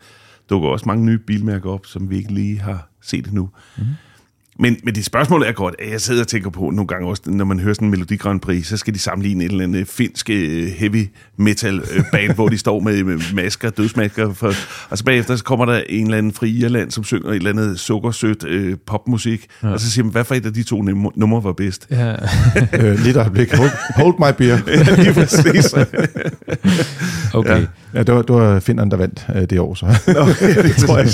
[0.50, 3.50] dukke også mange nye bilmærker op, som vi ikke lige har set endnu.
[3.78, 3.84] Mm.
[4.60, 7.22] Men, men det spørgsmål er godt, at jeg sidder og tænker på nogle gange også,
[7.26, 9.88] når man hører sådan en Melodi Grand Prix, så skal de sammenligne et eller andet
[9.88, 14.34] finsk øh, heavy metal øh, band, hvor de står med masker, dødsmasker.
[14.34, 14.54] For,
[14.90, 17.50] og så bagefter så kommer der en eller anden fri Irland, som synger et eller
[17.50, 19.48] andet sukkersødt øh, popmusik.
[19.64, 19.68] Ja.
[19.68, 20.82] Og så siger man, hvad for et af de to
[21.16, 21.88] numre var bedst?
[21.92, 22.16] Ja.
[22.80, 23.54] øh, lidt øjeblik.
[23.54, 24.58] Hold, hold my beer.
[24.68, 25.74] ja, lige præcis.
[27.34, 27.62] okay.
[27.62, 29.86] Ja, ja det, var, det var Finderen, der vandt øh, det år, så.
[30.18, 31.08] okay, det tror jeg.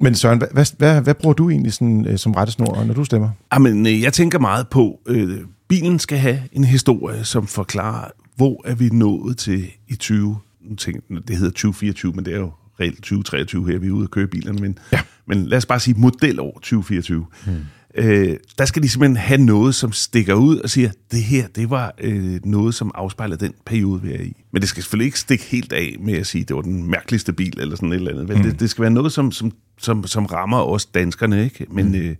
[0.00, 3.30] Men Søren, hvad, hvad, hvad bruger du egentlig sådan, øh, som rettesnor, når du stemmer?
[3.52, 8.62] Jamen, øh, jeg tænker meget på, øh, bilen skal have en historie, som forklarer, hvor
[8.64, 10.38] er vi nået til i 20...
[10.60, 14.04] Nu tænker, det hedder 2024, men det er jo reelt 2023 her, vi er ude
[14.04, 15.00] at køre bilerne, men, ja.
[15.26, 17.26] men lad os bare sige modelår 2024.
[17.46, 17.54] Hmm.
[17.98, 21.70] Øh, der skal de simpelthen have noget, som stikker ud og siger, det her, det
[21.70, 24.36] var øh, noget, som afspejler den periode, vi er i.
[24.52, 27.32] Men det skal selvfølgelig ikke stikke helt af med at sige, det var den mærkeligste
[27.32, 28.36] bil, eller sådan et eller andet.
[28.36, 28.42] Mm.
[28.42, 31.66] Det, det skal være noget, som, som, som, som rammer os danskerne, ikke?
[31.70, 31.94] Men, mm.
[31.94, 32.16] øh,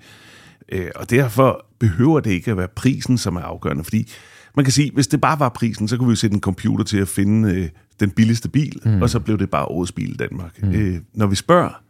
[0.72, 4.12] øh, og derfor behøver det ikke at være prisen, som er afgørende, fordi
[4.56, 6.84] man kan sige, hvis det bare var prisen, så kunne vi jo sætte en computer
[6.84, 7.68] til at finde øh,
[8.00, 9.02] den billigste bil, mm.
[9.02, 10.62] og så blev det bare årets bil i Danmark.
[10.62, 10.70] Mm.
[10.70, 11.82] Øh, når vi spørger,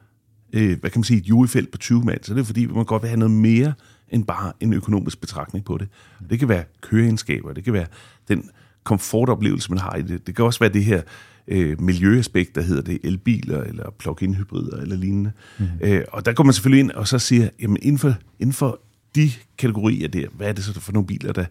[0.53, 2.85] øh, hvad kan man sige, et jurifelt på 20 mand, så er det fordi, man
[2.85, 3.73] godt vil have noget mere
[4.09, 5.89] end bare en økonomisk betragtning på det.
[6.31, 7.87] Det kan være køreegenskaber, det kan være
[8.29, 8.51] den
[8.85, 10.27] komfortoplevelse, man har i det.
[10.27, 11.03] Det kan også være det her
[11.49, 15.33] øh, miljøaspekt, der hedder det elbiler, eller plug-in hybrider, eller lignende.
[15.59, 15.67] Mm.
[15.81, 18.81] Øh, og der går man selvfølgelig ind og så siger, jamen inden for, inden for
[19.15, 21.45] de kategorier der, hvad er det så for nogle biler, der,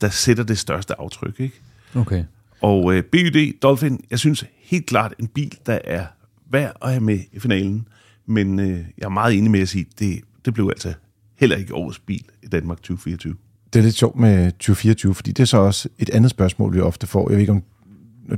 [0.00, 1.60] der sætter det største aftryk, ikke?
[1.94, 2.24] Okay.
[2.60, 6.06] Og øh, BYD Dolphin, jeg synes helt klart en bil, der er
[6.50, 7.88] værd at have med i finalen.
[8.26, 10.92] Men øh, jeg er meget enig med at sige, det, det blev altså
[11.36, 13.34] heller ikke årets bil i Danmark 2024.
[13.72, 16.80] Det er lidt sjovt med 2024, fordi det er så også et andet spørgsmål, vi
[16.80, 17.30] ofte får.
[17.30, 17.62] Jeg ved ikke, om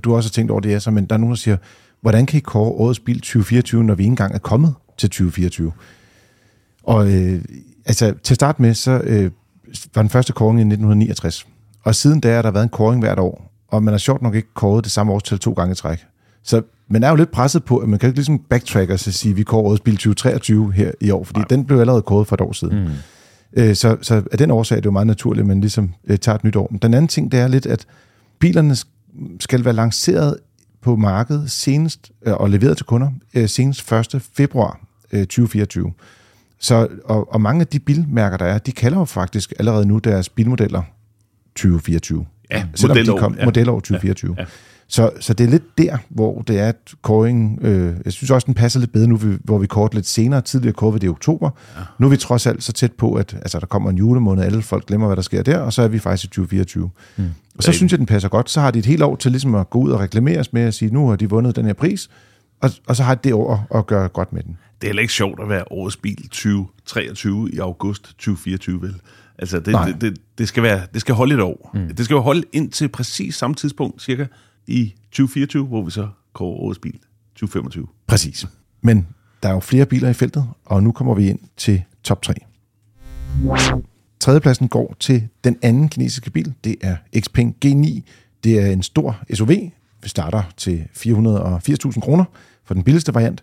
[0.05, 1.57] du også har tænkt over det, så, men der er nogen, der siger,
[2.01, 5.73] hvordan kan I kåre årets bil 2024, når vi ikke engang er kommet til 2024?
[6.83, 7.45] Og øh,
[7.85, 9.31] altså, til at starte med, så øh,
[9.95, 11.47] var den første kåring i 1969.
[11.83, 14.35] Og siden da har der været en kåring hvert år, og man har sjovt nok
[14.35, 16.07] ikke kåret det samme årstal to gange i træk.
[16.45, 19.31] Så man er jo lidt presset på, at man kan ikke ligesom backtrack og sige,
[19.31, 21.47] at vi kårer årets bil 2023 her i år, fordi Nej.
[21.51, 22.85] den blev allerede kåret for et år siden.
[22.85, 22.91] Mm.
[23.57, 26.19] Øh, så, så af den årsag er det jo meget naturligt, at man ligesom øh,
[26.19, 26.69] tager et nyt år.
[26.71, 27.87] Men den anden ting, det er lidt, at
[28.39, 28.77] bilerne
[29.41, 30.37] skal være lanceret
[30.83, 33.11] på markedet senest øh, og leveret til kunder
[33.47, 34.23] senest 1.
[34.37, 34.81] februar
[35.11, 35.93] 2024.
[36.59, 39.99] Så, og, og mange af de bilmærker, der er, de kalder jo faktisk allerede nu
[39.99, 40.83] deres bilmodeller
[41.57, 42.27] 2024.
[42.51, 43.45] Ja, selvom modelår, de kom, ja.
[43.45, 44.35] modelår 2024.
[44.39, 44.47] Ja, ja.
[44.89, 48.45] Så, så det er lidt der, hvor det er, at kåring, øh, jeg synes også,
[48.45, 51.51] den passer lidt bedre nu, hvor vi kort lidt senere, tidligere kåret det i oktober.
[51.77, 51.81] Ja.
[51.99, 54.63] Nu er vi trods alt så tæt på, at altså, der kommer en julemåned, alle
[54.63, 56.91] folk glemmer, hvad der sker der, og så er vi faktisk i 2024.
[57.17, 57.25] Mm.
[57.57, 58.51] Og så synes jeg, den passer godt.
[58.51, 60.75] Så har de et helt år til ligesom at gå ud og reklameres med at
[60.75, 62.11] sige, nu har de vundet den her pris,
[62.61, 64.59] og, og så har de det år at gøre godt med den.
[64.81, 68.95] Det er heller ikke sjovt at være årets bil 2023 i august 2024, vel?
[69.39, 71.71] Altså, det, det, det, det, skal være, det skal holde et år.
[71.75, 71.95] Mm.
[71.97, 74.27] Det skal jo holde ind til præcis samme tidspunkt, cirka
[74.67, 76.99] i 2024, hvor vi så kører årets bil
[77.35, 77.87] 2025.
[78.07, 78.47] Præcis.
[78.83, 79.07] Men
[79.43, 82.35] der er jo flere biler i feltet, og nu kommer vi ind til top 3.
[84.21, 86.55] Tredjepladsen går til den anden kinesiske bil.
[86.65, 88.01] Det er Xpeng G9.
[88.45, 89.49] Det er en stor SUV.
[90.03, 92.25] Vi starter til 480.000 kroner
[92.65, 93.43] for den billigste variant.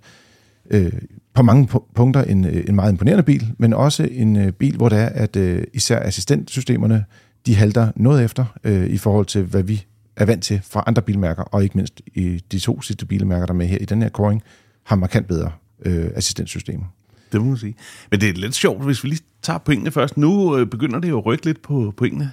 [0.70, 0.94] Øh,
[1.34, 4.90] på mange punkter en, øh, en meget imponerende bil, men også en øh, bil, hvor
[4.90, 7.06] det er, at øh, især assistentsystemerne,
[7.46, 11.02] de halter noget efter øh, i forhold til, hvad vi er vant til fra andre
[11.02, 14.02] bilmærker, og ikke mindst i de to sidste bilmærker, der er med her i den
[14.02, 14.44] her koring,
[14.84, 15.52] har markant bedre
[15.86, 16.86] øh, assistenssystemer.
[17.32, 17.76] Det må man sige.
[18.12, 20.18] Men det er lidt sjovt, hvis vi lige tager pointene først.
[20.18, 22.32] Nu øh, begynder det jo at rykke lidt på pointene.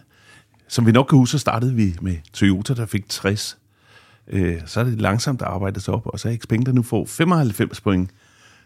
[0.68, 3.58] Som vi nok kan huske, så startede vi med Toyota, der fik 60.
[4.28, 7.04] Øh, så er det langsomt arbejdet sig op, og så er Xpeng, der nu får
[7.04, 8.10] 95 point.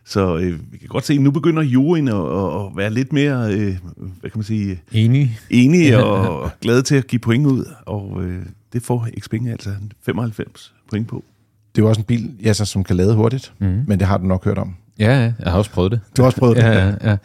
[0.05, 3.55] Så øh, vi kan godt se, at nu begynder juryen at, at være lidt mere,
[3.55, 4.83] øh, hvad kan man sige?
[4.93, 5.39] Enige.
[5.51, 7.65] Enige og glade til at give point ud.
[7.87, 9.71] Og øh, det får Xpeng altså
[10.03, 11.25] 95 point på.
[11.75, 13.85] Det er jo også en bil, ja, så, som kan lade hurtigt, mm.
[13.87, 14.77] men det har du nok hørt om.
[14.99, 16.01] Ja, jeg har også prøvet det.
[16.17, 16.63] Du har også prøvet det?
[16.63, 17.17] ja, ja, ja.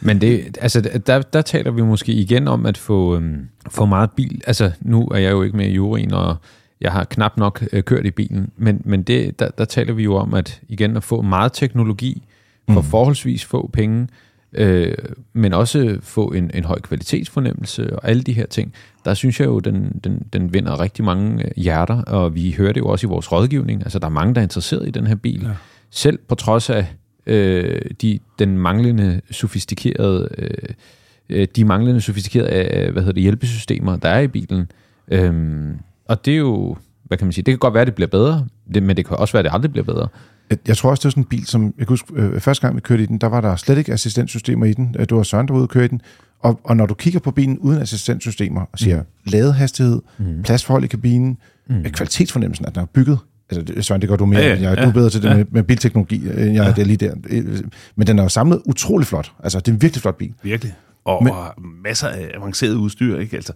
[0.00, 4.10] Men det, altså, der, der taler vi måske igen om at få, øhm, få meget
[4.10, 4.42] bil.
[4.46, 6.36] Altså, nu er jeg jo ikke med i juryen, og
[6.80, 10.02] jeg har knap nok øh, kørt i bilen, men, men det, der, der taler vi
[10.02, 12.26] jo om at igen at få meget teknologi
[12.70, 12.86] for mm.
[12.86, 14.08] forholdsvis få penge,
[14.56, 14.94] øh,
[15.32, 18.72] men også få en, en høj kvalitetsfornemmelse og alle de her ting.
[19.04, 22.72] Der synes jeg jo, den, den, den vinder rigtig mange øh, hjerter, og vi hører
[22.72, 23.82] det jo også i vores rådgivning.
[23.82, 25.42] Altså, der er mange, der er interesseret i den her bil.
[25.42, 25.50] Ja.
[25.90, 26.86] Selv på trods af
[27.26, 30.48] øh, de, den manglende sofistikerede, øh,
[31.28, 34.70] øh de manglende sofistikerede øh, hvad hedder det, hjælpesystemer, der er i bilen.
[35.08, 37.94] Øhm, og det er jo, hvad kan man sige, det kan godt være, at det
[37.94, 40.08] bliver bedre, det, men det kan også være, at det aldrig bliver bedre.
[40.68, 41.64] Jeg tror også, det er sådan en bil, som...
[41.64, 43.92] Jeg kan huske, øh, første gang vi kørte i den, der var der slet ikke
[43.92, 44.96] assistenssystemer i den.
[44.98, 46.00] Øh, du var Søren, der var ude og køre i den.
[46.40, 49.06] Og, og når du kigger på bilen uden assistenssystemer og siger mm.
[49.24, 50.42] ladehastighed, mm.
[50.42, 51.82] pladsforhold i kabinen, mm.
[51.82, 53.18] kvalitetsfornemmelsen, at den er bygget
[53.50, 54.40] Altså, Søren, det gør du mere.
[54.40, 55.36] Ja, ja, jeg, du er bedre til det ja.
[55.36, 56.26] med, med bilteknologi.
[56.26, 56.68] Jeg ja.
[56.68, 57.14] det er lige der.
[57.96, 59.32] Men den er jo samlet utrolig flot.
[59.42, 60.34] Altså, det er en virkelig flot bil.
[60.42, 60.74] Virkelig.
[61.04, 61.54] Og, Men, og
[61.84, 63.36] masser af avanceret udstyr, ikke?
[63.36, 63.52] Altså,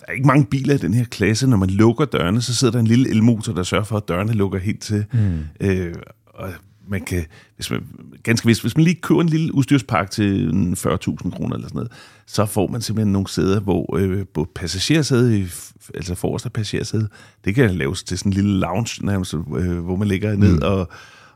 [0.00, 1.46] der er ikke mange biler i den her klasse.
[1.46, 4.32] Når man lukker dørene, så sidder der en lille elmotor, der sørger for, at dørene
[4.32, 5.04] lukker helt til.
[5.12, 5.38] Mm.
[5.60, 5.94] Øh,
[6.38, 6.52] og
[6.88, 7.86] man kan, hvis man,
[8.22, 11.92] ganske vist, hvis man lige køber en lille udstyrspakke til 40.000 kroner eller sådan noget,
[12.26, 15.48] så får man simpelthen nogle sæder, hvor øh, både passagersæde,
[15.94, 17.08] altså forreste passagersæde,
[17.44, 20.62] det kan laves til sådan en lille lounge nærmest, øh, hvor man ligger ned mm.
[20.62, 20.88] og,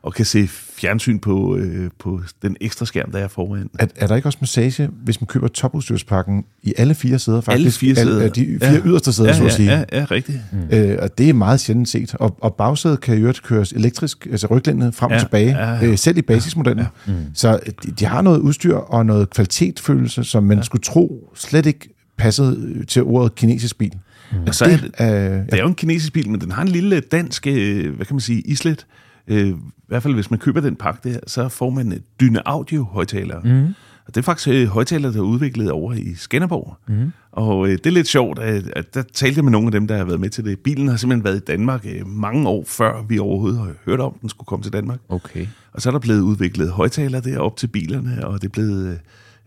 [0.03, 0.49] og kan se
[0.83, 3.71] fjernsyn på, øh, på den ekstra skærm, der er foran.
[3.79, 7.41] Er, er der ikke også massage, hvis man køber topudstyrspakken i alle fire sæder?
[7.41, 7.65] Faktisk?
[7.65, 8.21] Alle fire sæder.
[8.21, 8.81] Alle, de fire ja.
[8.85, 9.73] yderste sæder, ja, så at sige.
[9.73, 10.39] Ja, ja, rigtigt.
[10.53, 10.77] Mm.
[10.77, 12.15] Øh, og det er meget sjældent set.
[12.15, 15.85] Og, og bagsædet kan jo køres elektrisk, altså ryglændet frem og Ja, tilbage, ja, ja.
[15.85, 16.87] øh, selv i basismodellen.
[17.07, 17.19] Ja, mm.
[17.35, 20.63] Så de, de har noget udstyr og noget kvalitetsfølelse, som man ja.
[20.63, 23.93] skulle tro slet ikke passede til ordet kinesisk bil.
[24.33, 24.39] Mm.
[24.47, 25.07] Og så er det, øh,
[25.47, 28.15] det er jo en kinesisk bil, men den har en lille dansk, øh, hvad kan
[28.15, 28.87] man sige, islet.
[29.27, 29.55] Øh, I
[29.89, 33.41] hvert fald, hvis man køber den pakke der, så får man øh, Dyne Audio højtalere.
[33.45, 33.75] Mm.
[34.07, 36.77] Og det er faktisk øh, højtalere, der er udviklet over i Skanderborg.
[36.89, 37.13] Mm.
[37.33, 39.97] Og øh, det er lidt sjovt, at, at der talte med nogle af dem, der
[39.97, 40.59] har været med til det.
[40.59, 44.19] Bilen har simpelthen været i Danmark øh, mange år før vi overhovedet har hørt om,
[44.21, 44.99] den skulle komme til Danmark.
[45.09, 45.47] Okay.
[45.73, 48.99] Og så er der blevet udviklet højtalere der op til bilerne, og det er blevet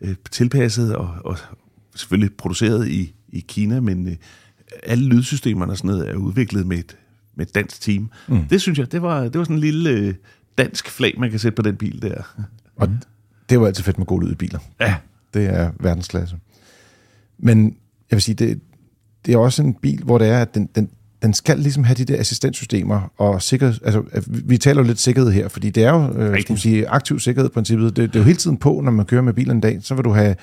[0.01, 1.37] øh, øh, tilpasset og, og
[1.95, 4.15] selvfølgelig produceret i, i Kina, men øh,
[4.83, 6.97] alle lydsystemerne og sådan noget er udviklet med et,
[7.35, 8.09] med et dansk team.
[8.27, 8.47] Mm.
[8.47, 10.13] Det synes jeg, det var, det var sådan en lille øh,
[10.57, 12.21] dansk flag, man kan sætte på den bil der.
[12.79, 12.89] Og
[13.49, 14.59] det jo altid fedt med god lyd i biler.
[14.79, 14.95] Ja.
[15.33, 16.35] Det er verdensklasse.
[17.37, 17.65] Men
[18.11, 18.59] jeg vil sige, det,
[19.25, 20.89] det er også en bil, hvor det er, at den, den,
[21.21, 23.75] den skal ligesom have de der assistenssystemer og sikkerhed.
[23.85, 26.87] Altså, vi taler jo lidt sikkerhed her, fordi det er jo øh, skal man sige,
[26.87, 27.95] aktiv sikkerhed princippet.
[27.95, 29.95] Det, det er jo hele tiden på, når man kører med bilen en dag, så
[29.95, 30.35] vil du have,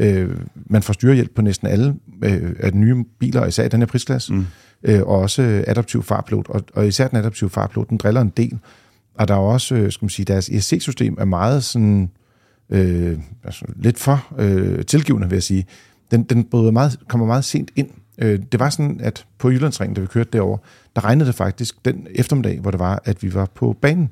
[0.00, 3.80] øh, man får styrehjælp på næsten alle øh, af de nye biler, især i den
[3.80, 4.46] her prisklasse, mm.
[4.82, 6.48] øh, og også øh, adaptiv farpilot.
[6.48, 8.58] Og, og især den adaptive farpilot, den driller en del.
[9.14, 12.10] Og der er også, øh, skal man sige, deres ESC-system er meget sådan,
[12.70, 15.66] øh, altså lidt for øh, tilgivende, vil jeg sige.
[16.10, 17.88] Den, den bryder meget, kommer meget sent ind.
[18.18, 20.58] Øh, det var sådan, at på Jyllandsringen, da vi kørte derover,
[20.96, 24.10] der regnede det faktisk den eftermiddag, hvor det var, at vi var på banen.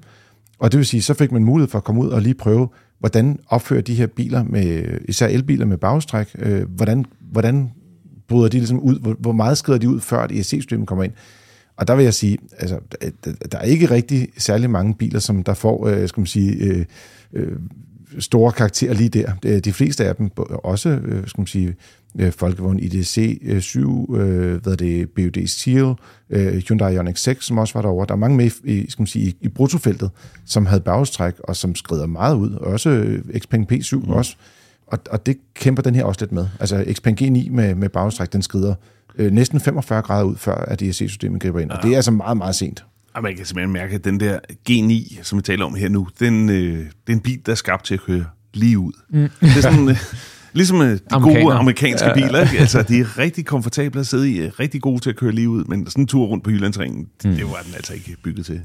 [0.58, 2.68] Og det vil sige, så fik man mulighed for at komme ud og lige prøve,
[3.00, 7.70] hvordan opfører de her biler, med, især elbiler med bagstræk, øh, hvordan, hvordan
[8.28, 11.12] bryder de ligesom ud, hvor, hvor meget skrider de ud, før at ESC-systemet kommer ind.
[11.76, 12.78] Og der vil jeg sige, altså,
[13.24, 16.52] der- der er ikke rigtig særlig mange biler, som der får, øh, skal man sige,
[16.64, 16.84] øh,
[17.32, 17.52] øh,
[18.18, 19.32] store karakterer lige der.
[19.42, 20.30] Det- De fleste af dem,
[20.64, 21.74] også, øh, skal man sige,
[22.18, 25.94] øh, Folkevogn IDC øh, 7, øh, hvad det, BUD Steel,
[26.30, 28.06] øh, Hyundai Ioniq 6, som også var derovre.
[28.06, 30.10] Der er mange med i, skal man sige, i, bruttofeltet,
[30.46, 32.50] som havde bagstræk, og som skrider meget ud.
[32.52, 34.08] Også øh, Xpeng P7 mm.
[34.10, 34.36] også.
[34.86, 36.46] Og, og det kæmper den her også lidt med.
[36.60, 38.74] Altså Xpeng G9 med, med bagstræk, den skrider
[39.18, 41.70] øh, næsten 45 grader ud, før at ESC-systemet griber ind.
[41.70, 42.84] Og det er altså meget, meget sent.
[43.18, 44.38] Og man kan simpelthen mærke, at den der
[44.70, 47.56] G9, som vi taler om her nu, den, øh, det er en bil, der er
[47.56, 48.92] skabt til at køre lige ud.
[49.10, 49.28] Mm.
[49.40, 49.96] Det er sådan, øh,
[50.52, 51.44] ligesom øh, de Amerikanere.
[51.44, 52.42] gode amerikanske ja, biler.
[52.42, 52.58] Ikke?
[52.58, 55.48] Altså, de er rigtig komfortable at sidde i, øh, rigtig gode til at køre lige
[55.48, 57.34] ud, men sådan en tur rundt på Jyllandsringen, mm.
[57.34, 58.60] det var den altså ikke bygget til.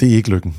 [0.00, 0.54] Det er ikke lykken.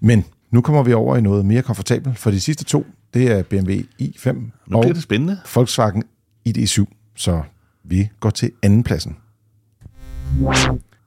[0.00, 3.42] Men nu kommer vi over i noget mere komfortabelt, for de sidste to, det er
[3.42, 5.38] BMW i5 Nu og bliver det spændende.
[5.54, 6.04] Volkswagen
[6.48, 6.84] ID7.
[7.16, 7.42] Så
[7.84, 9.16] vi går til anden pladsen.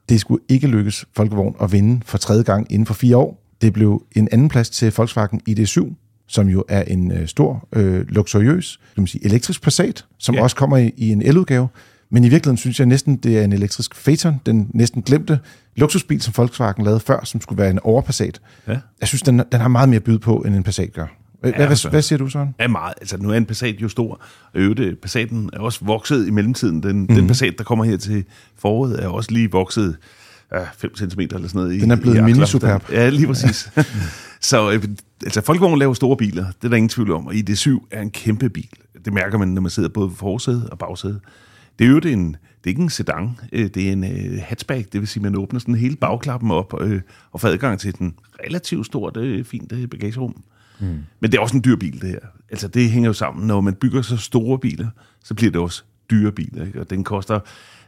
[0.08, 3.42] Det skulle ikke lykkes Folkevogn at vinde for tredje gang inden for fire år.
[3.60, 5.94] Det blev en anden plads til Volkswagen ID7,
[6.28, 10.42] som jo er en øh, stor, øh, luksuriøs, kan man sige, elektrisk Passat, som Ja.
[10.42, 11.68] også kommer i, i en eludgave.
[12.10, 15.38] Men i virkeligheden synes jeg næsten, det er en elektrisk Phaeton, den næsten glemte
[15.76, 18.40] luksusbil, som Volkswagen lavede før, som skulle være en overpassat.
[18.68, 18.76] Ja.
[19.00, 21.06] Jeg synes, den, den har meget mere at byde på, end en Passat gør.
[21.40, 22.54] Hvad, Ja, hvad, så- hvad siger du, Søren?
[22.58, 22.94] er meget.
[23.00, 24.12] Altså, nu er en Passat jo stor,
[24.54, 26.82] og øvrigt, øh, Passaten er også vokset i mellemtiden.
[26.82, 27.06] Den, mm.
[27.06, 28.24] den Passat, der kommer her til
[28.58, 29.96] foråret, er også lige vokset
[30.78, 31.74] 5 cm eller sådan noget.
[31.74, 32.46] i- Den er blevet i mini akler.
[32.46, 32.90] superb.
[32.92, 33.70] Ja, lige præcis.
[34.40, 34.82] Så øh,
[35.24, 38.10] altså, Folkevogn laver store biler, det er der ingen tvivl om, og ID7 er en
[38.10, 38.68] kæmpe bil.
[39.04, 41.20] Det mærker man, når man sidder både på forsædet og bagsædet.
[41.78, 44.04] Det er jo det en, det er ikke en sedan, øh, det er en
[44.42, 47.00] hatchback, det vil sige, man åbner sådan hele bagklappen op øh,
[47.32, 48.14] og får adgang til den
[48.46, 50.36] relativt stort, øh, fint øh, bagagerum.
[50.80, 50.86] Mm.
[51.20, 52.18] Men det er også en dyr bil, det her.
[52.50, 53.46] Altså, det hænger jo sammen.
[53.46, 54.88] Når man bygger så store biler,
[55.24, 56.66] så bliver det også dyre biler.
[56.66, 56.80] Ikke?
[56.80, 57.40] Og den koster,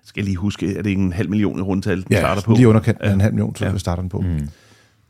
[0.04, 2.42] skal jeg lige huske, er det ikke en halv million i rundtal, den Ja, starter
[2.42, 2.52] på?
[2.54, 3.12] lige underkendt ja.
[3.12, 3.70] en halv million, så Ja.
[3.72, 3.78] ja.
[3.78, 4.20] starter den på.
[4.20, 4.48] Mm.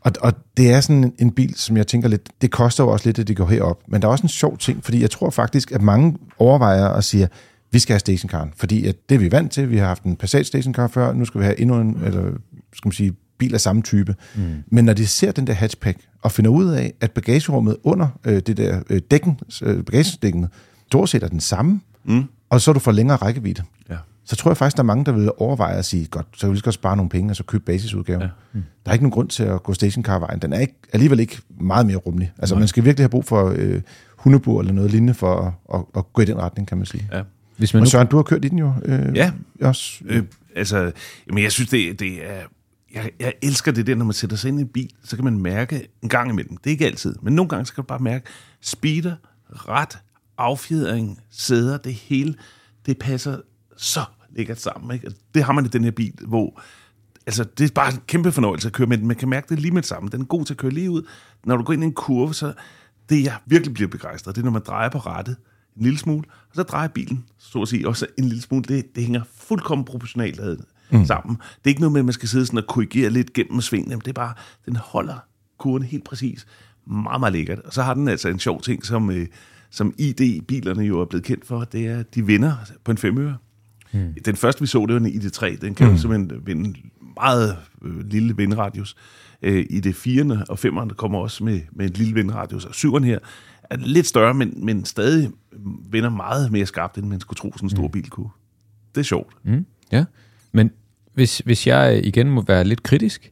[0.01, 3.07] Og, og det er sådan en, bil, som jeg tænker lidt, det koster jo også
[3.07, 3.81] lidt, at det går herop.
[3.87, 7.03] Men der er også en sjov ting, fordi jeg tror faktisk, at mange overvejer og
[7.03, 7.27] siger,
[7.71, 9.69] vi skal have stationcaren, fordi at det er vi vant til.
[9.69, 12.23] Vi har haft en Passat stationcar før, nu skal vi have endnu en, eller
[12.73, 14.15] skal man sige, bil af samme type.
[14.35, 14.41] Mm.
[14.67, 18.39] Men når de ser den der hatchback, og finder ud af, at bagagerummet under øh,
[18.39, 20.47] det der øh, dækken, øh, bagagedækken,
[20.87, 22.23] stort set er den samme, mm.
[22.49, 23.95] og så du får længere rækkevidde Ja.
[24.25, 26.49] så tror jeg faktisk, der er mange, der vil overveje at sige, godt, så kan
[26.49, 28.21] vi lige godt spare nogle penge, og så købe basisudgaven.
[28.21, 28.27] Ja.
[28.53, 28.63] Mm.
[28.85, 30.39] Der er ikke nogen grund til at gå stationcar-vejen.
[30.39, 32.31] Den er ikke, alligevel ikke meget mere rummelig.
[32.37, 32.59] Altså, Nej.
[32.59, 33.81] man skal virkelig have brug for øh,
[34.17, 35.35] hundebur eller noget lignende for
[35.71, 37.09] at, at, at gå i den retning, kan man sige.
[37.13, 37.21] Ja.
[37.57, 38.73] Hvis man nu, Søren, du har kørt i den jo.
[38.85, 39.31] Øh, Ja.
[39.61, 40.03] Også.
[40.05, 40.23] Øh,
[40.55, 40.91] altså,
[41.27, 42.41] jamen, jeg synes, det, det er...
[42.93, 45.25] Jeg, jeg elsker det der, når man sætter sig ind i en bil, så kan
[45.25, 46.57] man mærke en gang imellem.
[46.57, 48.25] Det er ikke altid, men nogle gange så kan du bare mærke
[48.61, 49.15] speeder,
[49.49, 49.97] ret,
[50.37, 52.35] affjedring, sæder, det hele,
[52.85, 53.41] det passer
[53.77, 54.93] så lækkert sammen.
[54.93, 55.05] Ikke?
[55.05, 56.61] Altså, det har man i den her bil, hvor
[57.25, 59.07] altså, det er bare en kæmpe fornøjelse at køre med den.
[59.07, 60.09] Man kan mærke det lige med det samme.
[60.09, 61.03] Den er god til at køre lige ud.
[61.45, 62.53] Når du går ind i en kurve, så
[63.09, 65.35] det, jeg virkelig bliver begejstret, det er, når man drejer på rettet
[65.77, 68.63] en lille smule, og så drejer bilen, så at sige, også en lille smule.
[68.63, 70.39] Det, det hænger fuldkommen proportionalt
[70.91, 71.05] mm.
[71.05, 71.35] sammen.
[71.35, 73.99] Det er ikke noget med, at man skal sidde sådan og korrigere lidt gennem svingen.
[73.99, 74.33] Det er bare,
[74.65, 75.17] den holder
[75.57, 76.47] kurven helt præcis.
[76.87, 77.59] Meget, meget lækkert.
[77.59, 79.27] Og så har den altså en sjov ting, som, øh,
[79.69, 83.37] som ID-bilerne jo er blevet kendt for, det er, at de vinder på en femøre.
[83.91, 84.13] Mm.
[84.25, 85.57] Den første, vi så, det var en ID3.
[85.61, 85.93] Den kan mm.
[85.93, 86.79] jo simpelthen vinde
[87.15, 88.95] meget øh, lille vindradius.
[89.41, 90.45] Øh, i det 4.
[90.49, 90.89] og 5.
[90.89, 92.65] kommer også med, med en lille vindradius.
[92.65, 93.19] Og 7'eren her
[93.63, 95.31] er lidt større, men, men stadig
[95.91, 97.91] vinder meget mere skarpt, end man skulle tro, sådan en stor mm.
[97.91, 98.29] bil kunne.
[98.95, 99.33] Det er sjovt.
[99.43, 99.65] Mm.
[99.91, 100.05] Ja,
[100.51, 100.71] men
[101.19, 103.31] hvis, hvis jeg igen må være lidt kritisk,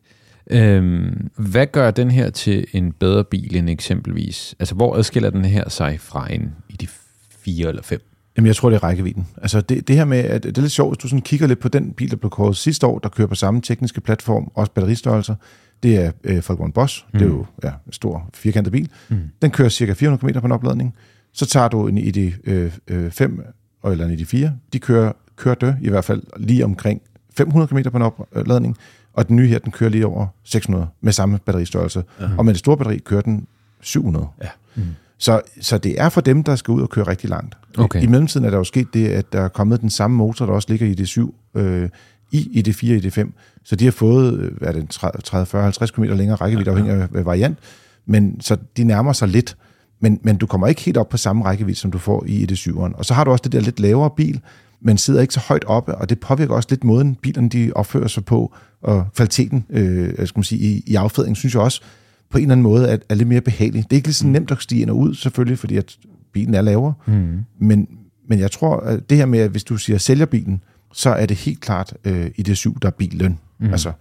[0.50, 4.56] øhm, hvad gør den her til en bedre bil end eksempelvis?
[4.60, 6.88] Altså, hvor adskiller den her sig fra en i de
[7.30, 8.02] 4 eller 5?
[8.38, 9.28] Jamen, jeg tror, det er rækkevidden.
[9.42, 11.60] Altså, det, det her med, at det er lidt sjovt, hvis du sådan kigger lidt
[11.60, 14.72] på den bil, der blev kåret sidste år, der kører på samme tekniske platform, også
[14.72, 15.36] batteristørrelser.
[15.84, 17.06] Det er øh, Volkswagen Boss.
[17.14, 17.20] Mm.
[17.20, 18.90] Det er jo ja, en stor firkantet bil.
[19.10, 19.18] Mm.
[19.42, 20.96] Den kører cirka 400 km på en opladning.
[21.34, 23.12] Så tager du en ID5 øh, øh,
[23.92, 24.50] eller en ID4.
[24.74, 27.02] De kører, kører det i hvert fald lige omkring
[27.38, 28.04] 500 km på en
[28.36, 28.78] opladning.
[29.14, 32.04] Og den nye her, den kører lige over 600 med samme batteristørrelse.
[32.20, 32.38] Uh-huh.
[32.38, 33.48] Og med det store batteri kører den
[33.82, 34.28] 700.
[34.44, 34.50] Ja.
[34.76, 34.84] Mm.
[35.18, 37.58] Så, så det er for dem, der skal ud og køre rigtig langt.
[37.78, 38.04] Okay.
[38.04, 40.54] I mellemtiden er der jo sket det, at der er kommet den samme motor, der
[40.54, 41.90] også ligger i det 7 øh,
[42.32, 44.90] i det 4 i det 5 Så de har fået øh, hvad er det,
[45.24, 47.58] 30, 40, 50 km længere rækkevidde, afhængig af variant.
[48.06, 49.58] Men så de nærmer sig lidt.
[50.00, 52.58] Men, men du kommer ikke helt op på samme rækkevidde, som du får i det
[52.58, 54.42] 7 Og så har du også det der lidt lavere bil,
[54.82, 58.08] men sidder ikke så højt oppe, og det påvirker også lidt måden, bilerne de opfører
[58.08, 61.82] sig på, og kvaliteten øh, skal man sige, i, i affedringen, synes jeg også,
[62.30, 63.84] på en eller anden måde er, er lidt mere behagelig.
[63.84, 64.32] Det er ikke lige så mm.
[64.32, 65.98] nemt at stige ind og ud, selvfølgelig, fordi at
[66.34, 66.94] bilen er lavere.
[67.06, 67.46] Mm.
[67.60, 67.88] Men,
[68.30, 70.62] men jeg tror, at det her med, at hvis du siger sælger bilen,
[70.94, 73.40] så er det helt klart øh, i det syv, der er bilen.
[73.60, 73.70] Mm.
[73.72, 73.92] Altså,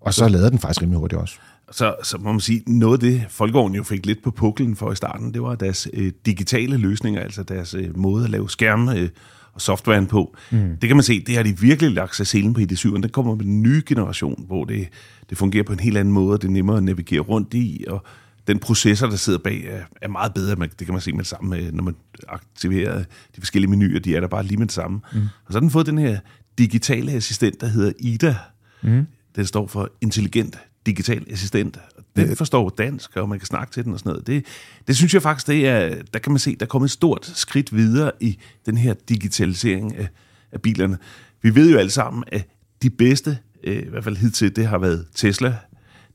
[0.00, 1.34] og så lader den faktisk rimelig hurtigt også.
[1.72, 4.92] Så, så må man sige, noget af det, Folkevogn jo fik lidt på puklen for
[4.92, 8.98] i starten, det var deres øh, digitale løsninger, altså deres øh, måde at lave skærme
[8.98, 9.08] øh,
[9.56, 10.36] og softwaren på.
[10.50, 10.76] Mm.
[10.80, 12.94] Det kan man se, det har de virkelig lagt sig selen på i det syv,
[12.94, 14.88] den kommer med den nye generation, hvor det,
[15.30, 17.84] det fungerer på en helt anden måde, og det er nemmere at navigere rundt i,
[17.88, 18.04] og
[18.46, 20.56] den processor, der sidder bag, er, er meget bedre.
[20.56, 21.94] Man, det kan man se med det samme, når man
[22.28, 22.98] aktiverer
[23.36, 25.00] de forskellige menuer, de er der bare lige med det samme.
[25.12, 25.20] Mm.
[25.20, 26.18] Og så har den fået den her
[26.58, 28.36] digitale assistent, der hedder Ida.
[28.82, 29.06] Mm.
[29.36, 31.78] Den står for intelligent digital assistent.
[32.16, 34.26] Den forstår dansk, og man kan snakke til den og sådan noget.
[34.26, 34.44] Det,
[34.86, 37.32] det synes jeg faktisk, det er, der kan man se, der er kommet et stort
[37.34, 40.08] skridt videre i den her digitalisering af,
[40.52, 40.98] af bilerne.
[41.42, 42.48] Vi ved jo alle sammen, at
[42.82, 45.56] de bedste, øh, i hvert fald hidtil, det har været Tesla.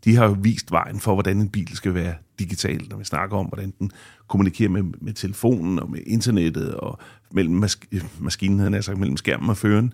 [0.05, 3.37] De har jo vist vejen for, hvordan en bil skal være digital, når vi snakker
[3.37, 3.91] om, hvordan den
[4.27, 6.99] kommunikerer med, med telefonen og med internettet og
[7.31, 9.93] mellem mas- maskinen, havde jeg sagt, mellem skærmen og føreren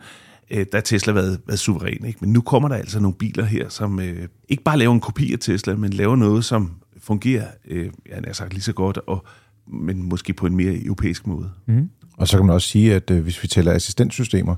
[0.51, 2.05] øh, der har Tesla været, været suveræn.
[2.05, 2.19] Ikke?
[2.21, 5.33] Men nu kommer der altså nogle biler her, som øh, ikke bare laver en kopi
[5.33, 9.25] af Tesla, men laver noget, som fungerer øh, jeg har sagt lige så godt, og,
[9.67, 11.49] men måske på en mere europæisk måde.
[11.65, 11.89] Mm.
[12.17, 14.55] Og så kan man også sige, at øh, hvis vi tæller assistentsystemer,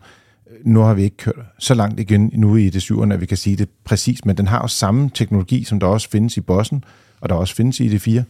[0.52, 3.25] øh, nu har vi ikke kørt så langt igen nu i det syvende, at vi
[3.25, 6.41] kan sige det præcis, men den har jo samme teknologi, som der også findes i
[6.41, 6.84] Bossen,
[7.21, 8.23] og der også findes i det 4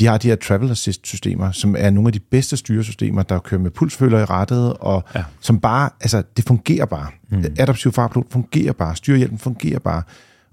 [0.00, 3.60] de har de her travel assist-systemer, som er nogle af de bedste styresystemer, der kører
[3.60, 5.24] med pulsfølger i rettet, og ja.
[5.40, 7.06] som bare, altså, det fungerer bare.
[7.28, 7.44] Mm.
[7.58, 10.02] Adaptiv farpilot fungerer bare, styrehjælpen fungerer bare.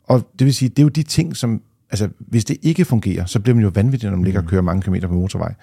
[0.03, 3.25] Og det vil sige, det er jo de ting, som, altså, hvis det ikke fungerer,
[3.25, 4.49] så bliver man jo vanvittig, når man ligger og mm.
[4.49, 5.53] kører mange kilometer på motorvej.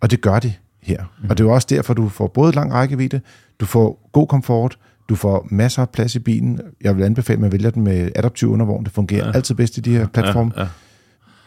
[0.00, 1.04] Og det gør det her.
[1.22, 1.30] Mm.
[1.30, 3.20] Og det er jo også derfor, du får både lang rækkevidde,
[3.60, 6.60] du får god komfort, du får masser af plads i bilen.
[6.80, 8.84] Jeg vil anbefale, at man vælger den med adaptiv undervogn.
[8.84, 9.32] Det fungerer ja.
[9.32, 10.52] altid bedst i de her platforme.
[10.56, 10.68] Ja, ja.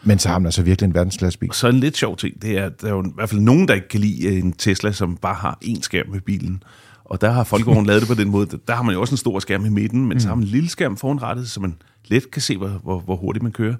[0.08, 1.52] Men så har man altså virkelig en verdensklassebil.
[1.52, 3.68] Så en lidt sjov ting, det er, at der er jo i hvert fald nogen,
[3.68, 6.62] der ikke kan lide en Tesla, som bare har én skærm med bilen.
[7.04, 8.58] Og der har Folkevogn lavet det på den måde.
[8.68, 10.20] Der har man jo også en stor skærm i midten, men mm.
[10.20, 13.00] så har man en lille skærm foran rettet, så man let kan se, hvor, hvor,
[13.00, 13.74] hvor hurtigt man kører.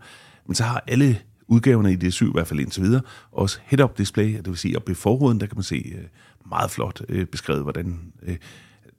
[0.46, 4.36] Men så har alle udgaverne i D7, i hvert fald indtil videre, også head-up display,
[4.36, 6.04] det vil sige, at i forruden, der kan man se øh,
[6.48, 8.36] meget flot øh, beskrevet, hvordan øh,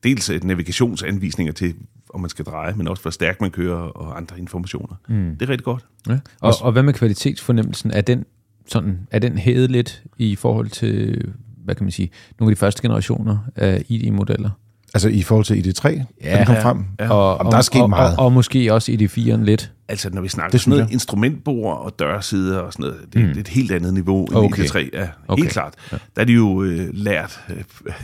[0.04, 1.76] dels navigationsanvisninger til,
[2.14, 4.96] om man skal dreje, men også hvor stærkt man kører og andre informationer.
[5.10, 5.36] Mm.
[5.40, 5.86] Det er rigtig godt.
[6.10, 6.20] Ja.
[6.42, 7.92] Og, og hvad med kvalitetsfornemmelsen?
[7.92, 8.26] Er den,
[8.68, 11.24] sådan, er den hævet lidt i forhold til,
[11.66, 14.50] hvad kan man sige, nogle af de første generationer af ID-modeller?
[14.94, 16.86] Altså i forhold til ID3, ja, den kom ja, frem?
[17.00, 17.10] Ja.
[17.10, 18.18] Og, og, der er sket og, meget.
[18.18, 19.72] Og, og, måske også ID4'en lidt?
[19.88, 23.28] Altså når vi snakker det sådan noget instrumentbord og dørsider og sådan noget, det, mm.
[23.28, 24.64] det er et helt andet niveau end okay.
[24.64, 24.90] ID3.
[24.94, 25.42] Ja, okay.
[25.42, 25.74] helt klart.
[25.92, 25.98] Ja.
[26.16, 27.40] Der er de jo øh, lært...
[27.50, 27.56] Øh,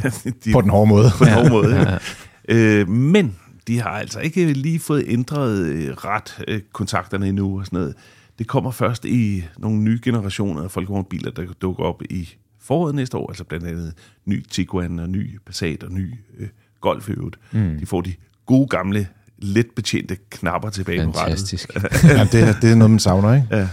[0.45, 1.09] de, på den hårde måde.
[1.17, 1.97] På den hårde måde, ja.
[2.55, 3.35] øh, Men
[3.67, 7.95] de har altså ikke lige fået ændret øh, ret øh, kontakterne endnu og sådan noget.
[8.39, 12.29] Det kommer først i nogle nye generationer af folkevognbiler, der dukker op i
[12.61, 13.93] foråret næste år, altså blandt andet
[14.25, 16.47] ny Tiguan og ny Passat og ny øh,
[16.81, 17.39] Golf øvrigt.
[17.51, 17.79] Mm.
[17.79, 18.13] De får de
[18.45, 21.73] gode gamle let betjente knapper tilbage Fantastisk.
[21.73, 22.03] på rattet.
[22.17, 23.47] ja, det, er, det er noget, man savner, ikke?
[23.51, 23.67] Ja.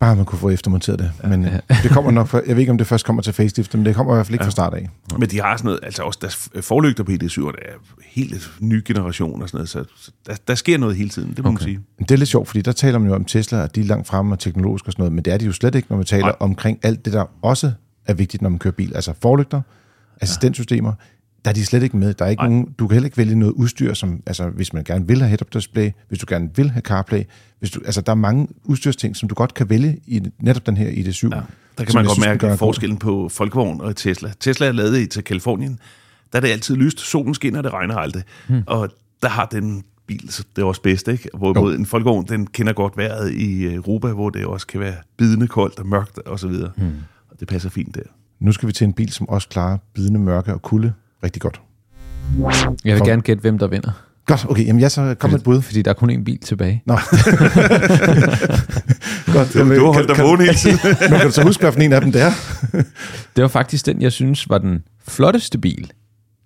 [0.00, 1.12] Bare man kunne få eftermonteret det.
[1.24, 1.58] Men ja.
[1.82, 3.94] det kommer nok, for, jeg ved ikke, om det først kommer til facelift, men det
[3.94, 4.46] kommer i hvert fald ikke ja.
[4.46, 4.88] fra start af.
[5.18, 7.52] Men de har sådan noget, altså også deres forlygter på ID7, er
[8.04, 9.84] helt ny generation og sådan noget, så,
[10.26, 11.54] der, der sker noget hele tiden, det må okay.
[11.54, 11.80] man sige.
[11.98, 14.08] Det er lidt sjovt, fordi der taler man jo om Tesla, at de er langt
[14.08, 16.06] fremme og teknologisk og sådan noget, men det er de jo slet ikke, når man
[16.06, 16.36] taler Nej.
[16.40, 17.72] omkring alt det, der også
[18.06, 18.92] er vigtigt, når man kører bil.
[18.94, 19.62] Altså forlygter,
[20.20, 20.96] assistentsystemer, der
[21.48, 22.14] er de slet ikke med.
[22.14, 24.84] Der er ikke nogen, du kan heller ikke vælge noget udstyr, som, altså, hvis man
[24.84, 27.22] gerne vil have head-up display, hvis du gerne vil have CarPlay,
[27.58, 30.76] hvis du, altså, der er mange udstyrsting, som du godt kan vælge i netop den
[30.76, 31.28] her ID7.
[31.36, 31.40] Ja,
[31.78, 34.32] der kan man godt synes, mærke forskellen på Folkevogn og Tesla.
[34.40, 35.78] Tesla er lavet i til Kalifornien,
[36.32, 38.22] der er det altid lyst, solen skinner, det regner aldrig.
[38.48, 38.62] Hmm.
[38.66, 38.88] Og
[39.22, 41.28] der har den bil, så det er også bedst, ikke?
[41.34, 45.46] Hvorimod en Folkevogn, den kender godt vejret i Europa, hvor det også kan være bidende
[45.46, 46.70] koldt og mørkt og så videre.
[46.76, 46.92] Hmm.
[47.30, 48.00] Og det passer fint der.
[48.40, 50.92] Nu skal vi til en bil, som også klarer bidende mørke og kulde
[51.24, 51.60] rigtig godt.
[52.84, 53.06] Jeg vil For...
[53.06, 53.90] gerne gætte, hvem der vinder.
[54.28, 54.66] Godt, okay.
[54.66, 55.62] Jamen, jeg så kom med et bud.
[55.62, 56.82] Fordi der er kun én bil tilbage.
[56.86, 56.94] Nå.
[59.32, 59.54] Godt.
[59.54, 60.78] Du, du har holdt dig vågen hele tiden.
[61.10, 62.30] Men kan du så huske, hvilken en af dem det er?
[63.36, 65.92] det var faktisk den, jeg synes var den flotteste bil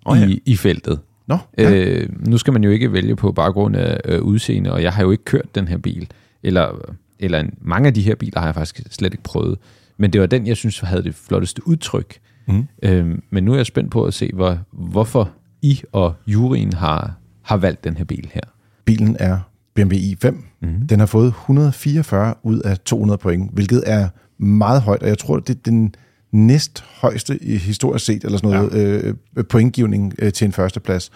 [0.05, 0.27] oh, ja.
[0.27, 1.01] i, i feltet.
[1.27, 1.71] Nå, ja.
[1.71, 5.03] øh, nu skal man jo ikke vælge på baggrund af øh, udseende, og jeg har
[5.03, 6.09] jo ikke kørt den her bil.
[6.43, 9.59] Eller, eller en, mange af de her biler har jeg faktisk slet ikke prøvet.
[9.97, 12.19] Men det var den, jeg synes havde det flotteste udtryk.
[12.49, 12.65] Mm.
[12.83, 15.31] Øhm, men nu er jeg spændt på at se, hvor, hvorfor
[15.63, 18.41] I og juryen har, har valgt den her bil her.
[18.85, 19.39] Bilen er
[19.75, 20.31] BMW i5.
[20.63, 20.87] Mm.
[20.89, 25.39] Den har fået 144 ud af 200 point, hvilket er meget højt, og jeg tror,
[25.39, 25.95] det er den
[26.33, 29.13] næst højeste i historisk set, eller sådan noget, ja.
[29.37, 31.11] øh, pointgivning øh, til en førsteplads.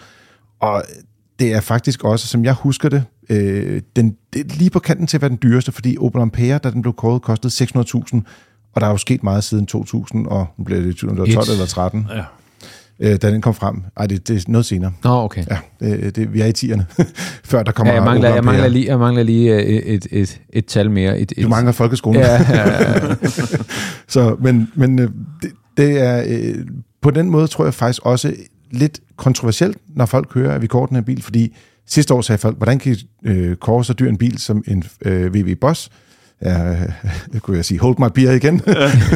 [0.59, 0.83] Og
[1.39, 5.17] det er faktisk også, som jeg husker det, øh, den, det lige på kanten til
[5.17, 8.21] at være den dyreste, fordi Opel Ampere, da den blev kåret, kostede 600.000,
[8.77, 12.07] og der er jo sket meget siden 2000, og nu bliver det 2012 eller 13.
[12.15, 12.23] Ja
[12.99, 13.83] øh, da den kom frem.
[13.97, 14.91] Ej, det, det er noget senere.
[15.03, 15.43] Nå, oh, okay.
[15.51, 16.85] Ja, det, det, vi er i tierne,
[17.51, 20.07] før der kommer ja, jeg mangler, jeg mangler lige, jeg mangler lige øh, et, et,
[20.11, 21.19] et, et tal mere.
[21.19, 22.21] Et, et, du mangler folkeskolen.
[22.21, 22.69] Ja, ja,
[23.09, 23.15] ja.
[24.07, 25.09] Så, men men øh,
[25.41, 26.55] det, det er, øh,
[27.01, 28.33] på den måde tror jeg faktisk også
[28.71, 31.55] lidt kontroversielt, når folk hører, at vi kører den her bil, fordi
[31.85, 34.83] sidste år sagde folk, hvordan kan I øh, kåre så dyr en bil som en
[35.05, 35.89] øh, VW Boss?
[36.41, 36.85] Ja,
[37.33, 38.61] det kunne jeg sige, hold my beer igen.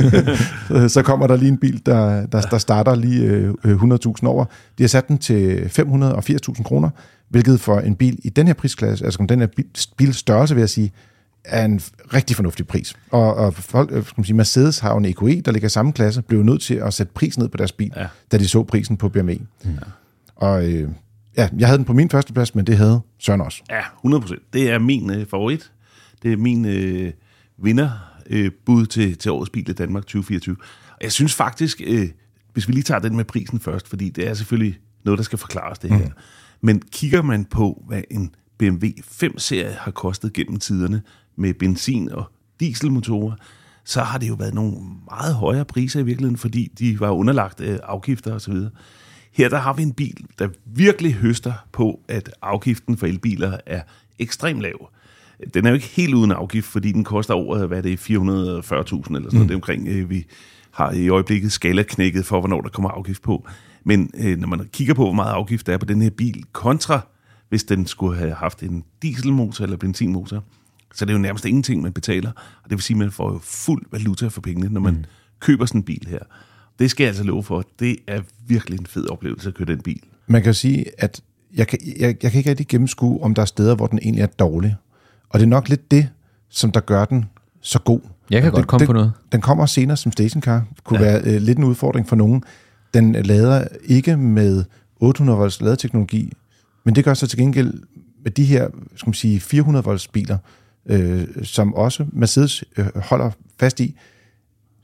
[0.95, 4.45] så kommer der lige en bil, der, der, der starter lige øh, 100.000 over.
[4.77, 6.89] De har sat den til 580.000 kroner,
[7.29, 9.47] hvilket for en bil i den her prisklasse, altså den her
[9.97, 10.91] bil størrelse, vil jeg sige,
[11.45, 11.81] er en
[12.13, 12.95] rigtig fornuftig pris.
[13.11, 15.93] Og, og folk, øh, skal man sige, Mercedes har en EQE, der ligger i samme
[15.93, 18.07] klasse, blev nødt til at sætte pris ned på deres bil, ja.
[18.31, 19.31] da de så prisen på BMW.
[19.65, 19.69] Ja.
[20.35, 20.89] Og øh,
[21.37, 23.63] ja, jeg havde den på min første plads, men det havde Søren også.
[23.69, 25.71] Ja, 100% Det er min øh, favorit.
[26.23, 27.13] Det er min øh,
[27.57, 30.55] vinderbud øh, til, til årets bil i Danmark 2024.
[30.89, 32.09] Og jeg synes faktisk, øh,
[32.53, 35.39] hvis vi lige tager den med prisen først, fordi det er selvfølgelig noget, der skal
[35.39, 36.05] forklares det her.
[36.05, 36.13] Mm.
[36.61, 38.87] Men kigger man på, hvad en BMW
[39.23, 41.01] 5-serie har kostet gennem tiderne
[41.35, 43.35] med benzin- og dieselmotorer,
[43.83, 44.77] så har det jo været nogle
[45.09, 48.53] meget højere priser i virkeligheden, fordi de var underlagt øh, afgifter osv.
[49.31, 53.81] Her der har vi en bil, der virkelig høster på, at afgiften for elbiler er
[54.19, 54.89] ekstremt lav.
[55.53, 58.13] Den er jo ikke helt uden afgift, fordi den koster over, hvad er det, 440.000
[58.13, 59.33] eller sådan mm.
[59.33, 59.49] noget.
[59.49, 60.25] Det omkring, øh, vi
[60.71, 63.47] har i øjeblikket skala knækket for, hvornår der kommer afgift på.
[63.83, 66.43] Men øh, når man kigger på, hvor meget afgift der er på den her bil,
[66.51, 67.01] kontra
[67.49, 70.43] hvis den skulle have haft en dieselmotor eller benzinmotor,
[70.93, 72.31] så det er jo nærmest ingenting, man betaler.
[72.63, 75.03] Og det vil sige, at man får jo fuld valuta for pengene, når man mm.
[75.39, 76.19] køber sådan en bil her.
[76.79, 77.65] Det skal jeg altså love for.
[77.79, 80.01] Det er virkelig en fed oplevelse at køre den bil.
[80.27, 81.21] Man kan sige, at
[81.55, 84.21] jeg kan, jeg, jeg kan ikke rigtig gennemskue, om der er steder, hvor den egentlig
[84.21, 84.75] er dårlig.
[85.31, 86.09] Og det er nok lidt det,
[86.49, 87.25] som der gør den
[87.61, 87.99] så god.
[88.29, 89.11] Jeg kan den, godt komme den, på noget.
[89.31, 90.65] Den kommer senere som stationcar.
[90.83, 91.05] kunne ja.
[91.05, 92.43] være øh, lidt en udfordring for nogen.
[92.93, 94.63] Den lader ikke med
[94.99, 96.33] 800 volts ladeteknologi,
[96.83, 97.73] men det gør så til gengæld
[98.23, 100.37] med de her skal man sige, 400 volts biler,
[100.85, 103.97] øh, som også Mercedes øh, holder fast i.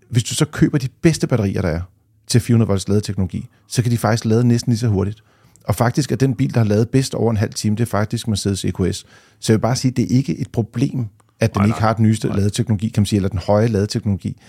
[0.10, 1.82] Hvis du så køber de bedste batterier, der er
[2.28, 5.24] til 400 volts ladeteknologi, så kan de faktisk lade næsten lige så hurtigt.
[5.68, 7.86] Og faktisk er den bil, der har lavet bedst over en halv time, det er
[7.86, 9.06] faktisk Mercedes EQS.
[9.40, 11.08] Så jeg vil bare sige, at det er ikke et problem,
[11.40, 12.38] at den nej, ikke har den nyeste nej.
[12.38, 14.42] ladeteknologi, kan man sige, eller den høje ladeteknologi.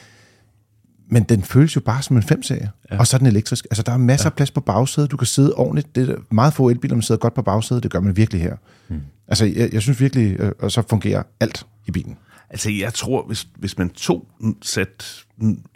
[1.11, 2.99] Men den føles jo bare som en 5-serie, ja.
[2.99, 3.67] og så er den elektrisk.
[3.71, 4.31] Altså, der er masser ja.
[4.31, 5.95] af plads på bagsædet, du kan sidde ordentligt.
[5.95, 8.57] Det er meget få elbiler, man sidder godt på bagsædet, det gør man virkelig her.
[8.89, 9.01] Hmm.
[9.29, 12.17] Altså, jeg, jeg synes virkelig, øh, og så fungerer alt i bilen.
[12.51, 14.29] Altså, jeg tror, hvis, hvis man tog
[14.63, 15.25] sat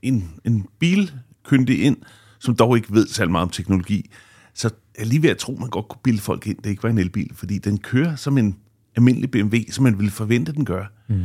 [0.02, 1.96] en, en bilkyndig ind,
[2.38, 4.10] som dog ikke ved særlig meget om teknologi,
[4.54, 6.90] så er lige ved at tro, man godt kunne bilde folk ind, det ikke var
[6.90, 8.56] en elbil, fordi den kører som en
[8.96, 10.84] almindelig BMW, som man ville forvente, den gør.
[11.08, 11.24] Mm.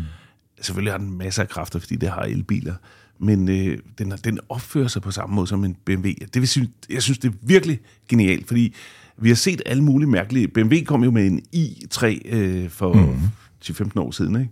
[0.62, 2.74] Selvfølgelig har den masser af kræfter, fordi det har elbiler,
[3.20, 6.12] men øh, den, den opfører sig på samme måde som en BMW.
[6.34, 8.74] Det vil sige, jeg synes, det er virkelig genialt, fordi
[9.20, 10.48] Vi har set alle mulige mærkelige...
[10.48, 12.06] BMW kom jo med en i3
[12.36, 13.20] øh, for mm.
[13.66, 14.52] 10-15 år siden, ikke?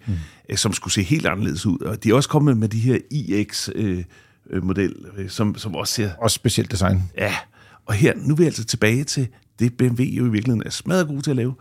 [0.50, 0.58] Mm.
[0.58, 1.80] som skulle se helt anderledes ud.
[1.80, 3.70] Og de er også kommet med de her iX...
[3.76, 4.04] Øh,
[4.64, 6.12] model, øh, som, som også ser...
[6.14, 7.04] Også specielt design.
[7.18, 7.36] Ja,
[7.86, 9.28] og her, nu er vi altså tilbage til
[9.60, 11.54] det, BMW jo i virkeligheden er smadret god til at lave.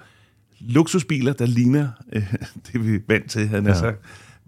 [0.60, 2.34] Luksusbiler, der ligner øh,
[2.72, 3.74] det, vi er vant til, han ja.
[3.74, 3.98] sagt,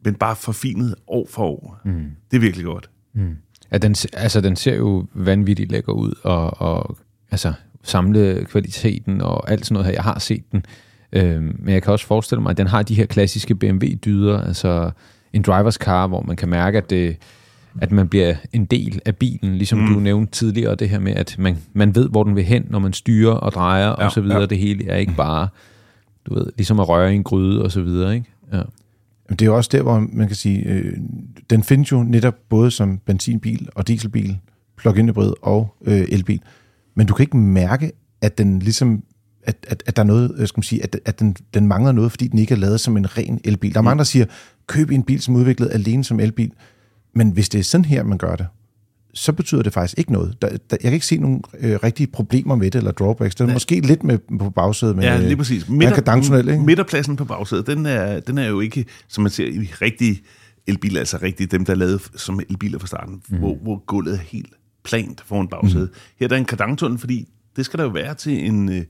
[0.04, 1.80] men bare forfinet år for år.
[1.84, 2.10] Mm.
[2.30, 2.90] Det er virkelig godt.
[3.12, 3.36] Mm.
[3.72, 6.98] Ja, den, altså, den ser jo vanvittigt lækker ud, og, og
[7.30, 7.52] altså,
[7.82, 9.92] samle kvaliteten og alt sådan noget her.
[9.92, 10.64] Jeg har set den,
[11.12, 14.90] øh, men jeg kan også forestille mig, at den har de her klassiske BMW-dyder, altså
[15.32, 17.16] en drivers car, hvor man kan mærke, at det
[17.82, 19.94] at man bliver en del af bilen, ligesom mm.
[19.94, 22.78] du nævnte tidligere, det her med, at man, man ved, hvor den vil hen, når
[22.78, 24.40] man styrer og drejer ja, og så videre.
[24.40, 24.46] Ja.
[24.46, 25.48] Det hele er ikke bare,
[26.26, 28.26] du ved, ligesom at røre i en gryde og så videre, ikke?
[28.52, 28.62] Ja.
[29.30, 30.92] Det er jo også der, hvor man kan sige, øh,
[31.50, 34.38] den findes jo netop både som benzinbil og dieselbil,
[34.76, 36.40] plug-in hybrid og øh, elbil.
[36.94, 39.02] Men du kan ikke mærke, at den ligesom
[39.46, 41.92] at, at, at der er noget, øh, skal man sige, at, at den, den mangler
[41.92, 43.72] noget, fordi den ikke er lavet som en ren elbil.
[43.72, 43.84] Der er mm.
[43.84, 44.26] mange, der siger,
[44.66, 46.52] køb en bil, som er udviklet alene som elbil.
[47.16, 48.46] Men hvis det er sådan her, man gør det,
[49.14, 50.36] så betyder det faktisk ikke noget.
[50.42, 53.34] Der, der, jeg kan ikke se nogen øh, rigtige problemer med det, eller drawbacks.
[53.34, 53.54] Det er Nej.
[53.54, 55.68] måske lidt med på bagsædet, men ja, lige præcis.
[55.68, 56.58] Midter, ikke?
[56.64, 60.22] Midterpladsen på bagsædet, den er, den er jo ikke, som man ser i rigtige
[60.66, 63.38] elbiler, altså rigtige dem, der er lavet som elbiler fra starten, mm.
[63.38, 64.52] hvor, hvor gulvet er helt
[64.84, 65.88] plant foran bagsædet.
[65.92, 65.98] Mm.
[66.18, 68.68] Her er der en kardantunnel, fordi det skal der jo være til en...
[68.68, 68.82] Øh,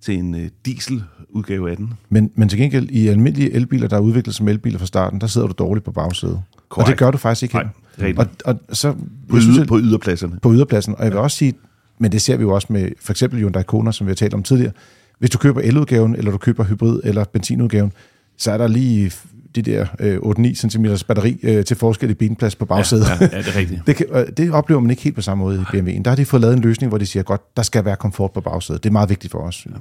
[0.00, 1.92] til en øh, dieseludgave af den.
[2.08, 5.26] Men, men til gengæld, i almindelige elbiler, der er udviklet som elbiler fra starten, der
[5.26, 6.42] sidder du dårligt på bagsædet.
[6.68, 6.86] Correct.
[6.86, 7.68] Og det gør du faktisk ikke her.
[7.98, 8.92] Nej, og, og så,
[9.28, 10.38] på, yder, synes, på yderpladserne.
[10.42, 10.94] På yderpladsen.
[10.94, 11.22] Og jeg vil ja.
[11.22, 11.54] også sige,
[11.98, 14.34] men det ser vi jo også med for eksempel Hyundai Kona, som vi har talt
[14.34, 14.72] om tidligere.
[15.18, 17.92] Hvis du køber eludgaven, eller du køber hybrid- eller benzinudgaven,
[18.36, 19.12] så er der lige
[19.54, 23.04] de der øh, 8-9 cm batteri øh, til forskel i benplads på bagsædet.
[23.08, 23.80] Ja, ja, ja, det er rigtigt.
[23.86, 26.02] det, kan, øh, det oplever man ikke helt på samme måde i BMW'en.
[26.02, 28.32] Der har de fået lavet en løsning, hvor de siger, godt, der skal være komfort
[28.32, 28.82] på bagsædet.
[28.82, 29.66] Det er meget vigtigt for os.
[29.66, 29.76] Ja.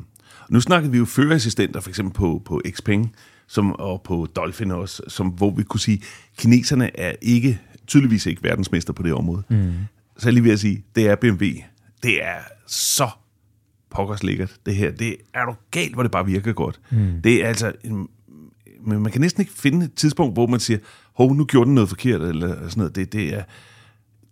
[0.50, 3.12] Nu snakkede vi jo førerassistenter, for eksempel på, på Xpeng,
[3.48, 6.02] som, og på Dolphin også, som, hvor vi kunne sige,
[6.38, 9.44] kineserne er ikke, tydeligvis ikke verdensmester på det område.
[9.50, 9.74] Mm.
[10.18, 11.46] Så jeg lige vil sige, det er BMW.
[12.04, 12.38] Det er
[12.68, 13.10] så
[13.90, 14.92] pokkers lækkert, det her.
[14.92, 16.80] Det er du galt, hvor det bare virker godt.
[16.90, 17.22] Mm.
[17.24, 17.74] Det er altså...
[18.82, 20.80] Men man kan næsten ikke finde et tidspunkt, hvor man siger,
[21.14, 22.96] hov, nu gjorde den noget forkert, eller sådan noget.
[22.96, 23.44] Det, det, er,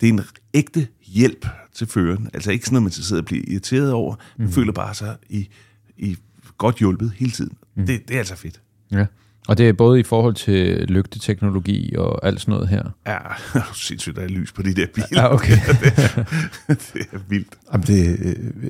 [0.01, 0.21] det er en
[0.53, 2.29] ægte hjælp til føreren.
[2.33, 4.15] Altså ikke sådan noget, man sidder og bliver irriteret over.
[4.37, 4.53] Man mm.
[4.53, 5.49] føler bare sig i,
[5.97, 6.17] i
[6.57, 7.57] godt hjulpet hele tiden.
[7.75, 7.85] Mm.
[7.85, 8.61] Det, det er altså fedt.
[8.91, 9.05] Ja.
[9.47, 12.83] Og det er både i forhold til lygteteknologi og alt sådan noget her?
[13.07, 13.17] Ja,
[13.73, 15.07] sindssygt, der er lys på de der biler.
[15.11, 15.51] Ja, okay.
[15.81, 16.23] det, er,
[16.67, 17.47] det er vildt.
[17.73, 18.19] Jamen det,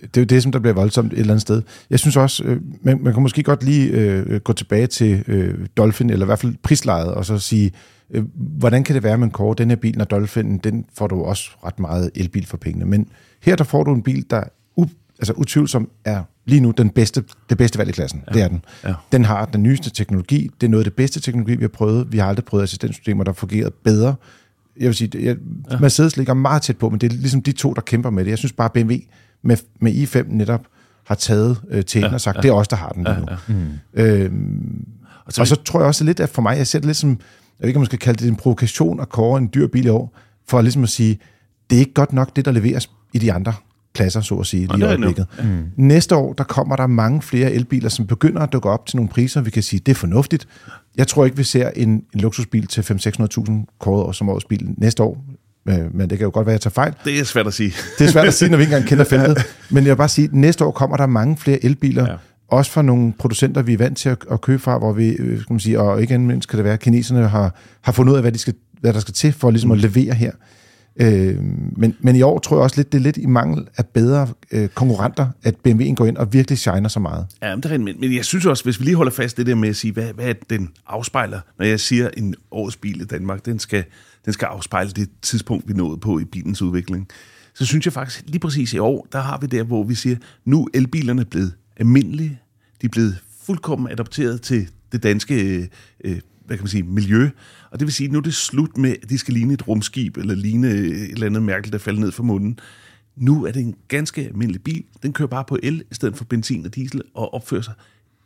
[0.02, 1.62] det er jo det, som der bliver voldsomt et eller andet sted.
[1.90, 5.68] Jeg synes også, øh, man, man kan måske godt lige øh, gå tilbage til øh,
[5.78, 7.72] Dolphin, eller i hvert fald prislejet, og så sige,
[8.12, 11.08] øh, hvordan kan det være, at man kårer den her bil, når Dolphin, den får
[11.08, 12.86] du også ret meget elbil for pengene.
[12.86, 13.08] Men
[13.42, 14.44] her der får du en bil, der
[15.20, 18.24] altså utvivlsomt er lige nu den bedste, det bedste valg i klassen.
[18.28, 18.34] Ja.
[18.34, 18.66] Det er den.
[18.84, 18.94] Ja.
[19.12, 20.50] Den har den nyeste teknologi.
[20.62, 22.12] Det er noget af det bedste teknologi, vi har prøvet.
[22.12, 24.16] Vi har aldrig prøvet assistenssystemer, der fungerer bedre.
[24.80, 25.38] Jeg vil sige, jeg,
[25.72, 25.80] ja.
[25.80, 28.30] Mercedes ligger meget tæt på, men det er ligesom de to, der kæmper med det.
[28.30, 28.94] Jeg synes bare, BMW
[29.42, 30.62] med, med i5 netop
[31.04, 32.42] har taget øh, til ja, og sagt, ja.
[32.42, 33.26] det er os, der har den lige nu.
[33.30, 33.54] Ja, ja.
[33.54, 33.72] Mm.
[33.94, 34.86] Øhm,
[35.26, 36.98] og, så, og så tror jeg også lidt, at for mig, jeg ser det lidt
[36.98, 37.18] som, jeg
[37.60, 39.90] ved ikke, om man skal kalde det en provokation at kåre en dyr bil i
[39.90, 40.18] år,
[40.48, 41.20] for ligesom at sige,
[41.70, 43.54] det er ikke godt nok det, der leveres i de andre
[43.96, 45.28] pladser, så at sige, lige i øjeblikket.
[45.44, 45.64] Mm.
[45.76, 49.10] Næste år, der kommer der mange flere elbiler, som begynder at dukke op til nogle
[49.10, 50.48] priser, vi kan sige, det er fornuftigt.
[50.98, 55.04] Jeg tror ikke, vi ser en, en luksusbil til 500-600.000 kåret som årets bil næste
[55.04, 55.26] år,
[55.70, 56.94] øh, men det kan jo godt være, at jeg tager fejl.
[57.06, 57.74] Det er svært at sige.
[58.00, 59.46] Det er svært at sige, når vi ikke engang kender feltet.
[59.70, 62.16] Men jeg vil bare sige, at næste år kommer der mange flere elbiler, ja.
[62.48, 65.42] også fra nogle producenter, vi er vant til at, at købe fra, hvor vi, øh,
[65.42, 68.18] skal man sige, og ikke mindst kan det være, at kineserne har, har fundet ud
[68.18, 70.32] af, hvad, de skal, hvad der skal til for ligesom at levere her.
[71.02, 71.44] Øh,
[71.78, 74.28] men, men i år tror jeg også lidt, det er lidt i mangel af bedre
[74.52, 77.28] øh, konkurrenter, at BMW'en går ind og virkelig shiner så meget.
[77.42, 79.56] Ja, det er men, men jeg synes også, hvis vi lige holder fast det der
[79.56, 83.46] med at sige, hvad, hvad den afspejler, når jeg siger en årets bil i Danmark,
[83.46, 83.84] den skal,
[84.26, 87.08] den skal afspejle det tidspunkt, vi nåede på i bilens udvikling.
[87.54, 90.18] Så synes jeg faktisk, lige præcis i år, der har vi der, hvor vi siger,
[90.46, 92.40] nu er elbilerne blevet almindelige,
[92.82, 95.68] de er blevet fuldkommen adopteret til det danske øh,
[96.04, 97.30] øh hvad kan man sige, miljø.
[97.72, 99.68] Og det vil sige, at nu er det slut med, at de skal ligne et
[99.68, 102.60] rumskib, eller ligne et eller andet mærke, der falder ned fra munden.
[103.16, 104.84] Nu er det en ganske almindelig bil.
[105.04, 107.74] Den kører bare på el, i stedet for benzin og diesel, og opfører sig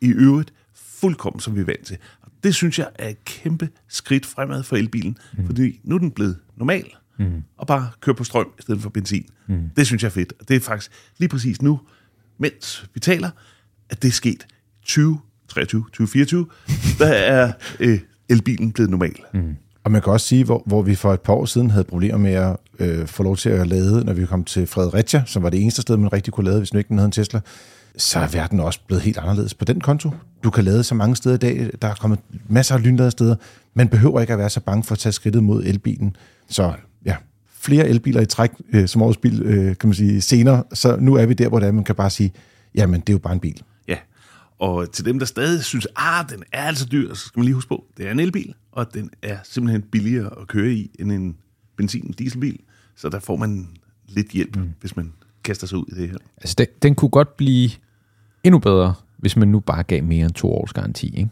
[0.01, 1.97] i øvrigt fuldkommen, som vi er vant til.
[2.21, 5.45] Og det synes jeg er et kæmpe skridt fremad for elbilen, mm.
[5.45, 6.85] fordi nu er den blevet normal,
[7.19, 7.43] mm.
[7.57, 9.25] og bare kører på strøm i stedet for benzin.
[9.47, 9.69] Mm.
[9.75, 10.33] Det synes jeg er fedt.
[10.39, 11.79] Og det er faktisk lige præcis nu,
[12.37, 13.29] mens vi taler,
[13.89, 14.47] at det er sket
[14.83, 16.47] 20 23, 2024,
[16.99, 17.99] der er øh,
[18.29, 19.15] elbilen blevet normal.
[19.33, 19.55] Mm.
[19.83, 22.17] Og man kan også sige, hvor, hvor vi for et par år siden havde problemer
[22.17, 25.49] med at øh, få lov til at lade, når vi kom til Fredericia, som var
[25.49, 27.39] det eneste sted, man rigtig kunne lade, hvis nu ikke den havde en Tesla,
[27.97, 30.11] så er verden også blevet helt anderledes på den konto.
[30.43, 31.69] Du kan lade så mange steder i dag.
[31.81, 33.35] Der er kommet masser af lynlader steder.
[33.73, 36.15] Man behøver ikke at være så bange for at tage skridtet mod elbilen.
[36.49, 36.73] Så
[37.05, 37.15] ja,
[37.59, 40.63] flere elbiler i træk øh, som årets bil, øh, kan man sige, senere.
[40.73, 42.31] Så nu er vi der, hvor det er, man kan bare sige,
[42.75, 43.61] jamen, det er jo bare en bil.
[44.61, 47.45] Ja, og til dem, der stadig synes, ah, den er altså dyr, så skal man
[47.45, 50.91] lige huske på, det er en elbil, og den er simpelthen billigere at køre i
[50.99, 51.35] end en
[51.77, 52.57] benzin-dieselbil.
[52.95, 53.67] Så der får man
[54.07, 54.69] lidt hjælp, mm.
[54.81, 56.17] hvis man kaster sig ud i det her.
[56.37, 57.69] Altså, den, den kunne godt blive
[58.43, 61.29] endnu bedre, hvis man nu bare gav mere end to års garanti, ikke?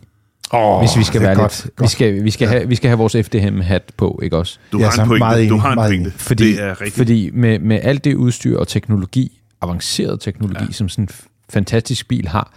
[0.51, 1.85] Oh, Hvis vi skal være godt, lidt, godt.
[1.85, 2.51] vi skal, vi skal, ja.
[2.51, 4.59] have, vi skal have vores FDM-hat på, ikke også?
[4.71, 5.19] Du Ja, har så en pointe.
[5.19, 6.11] meget du har en meget pointe.
[6.11, 6.95] Fordi, det er rigtigt.
[6.95, 10.71] fordi med, med alt det udstyr og teknologi, avanceret teknologi, ja.
[10.71, 11.09] som sådan en
[11.49, 12.53] fantastisk bil har,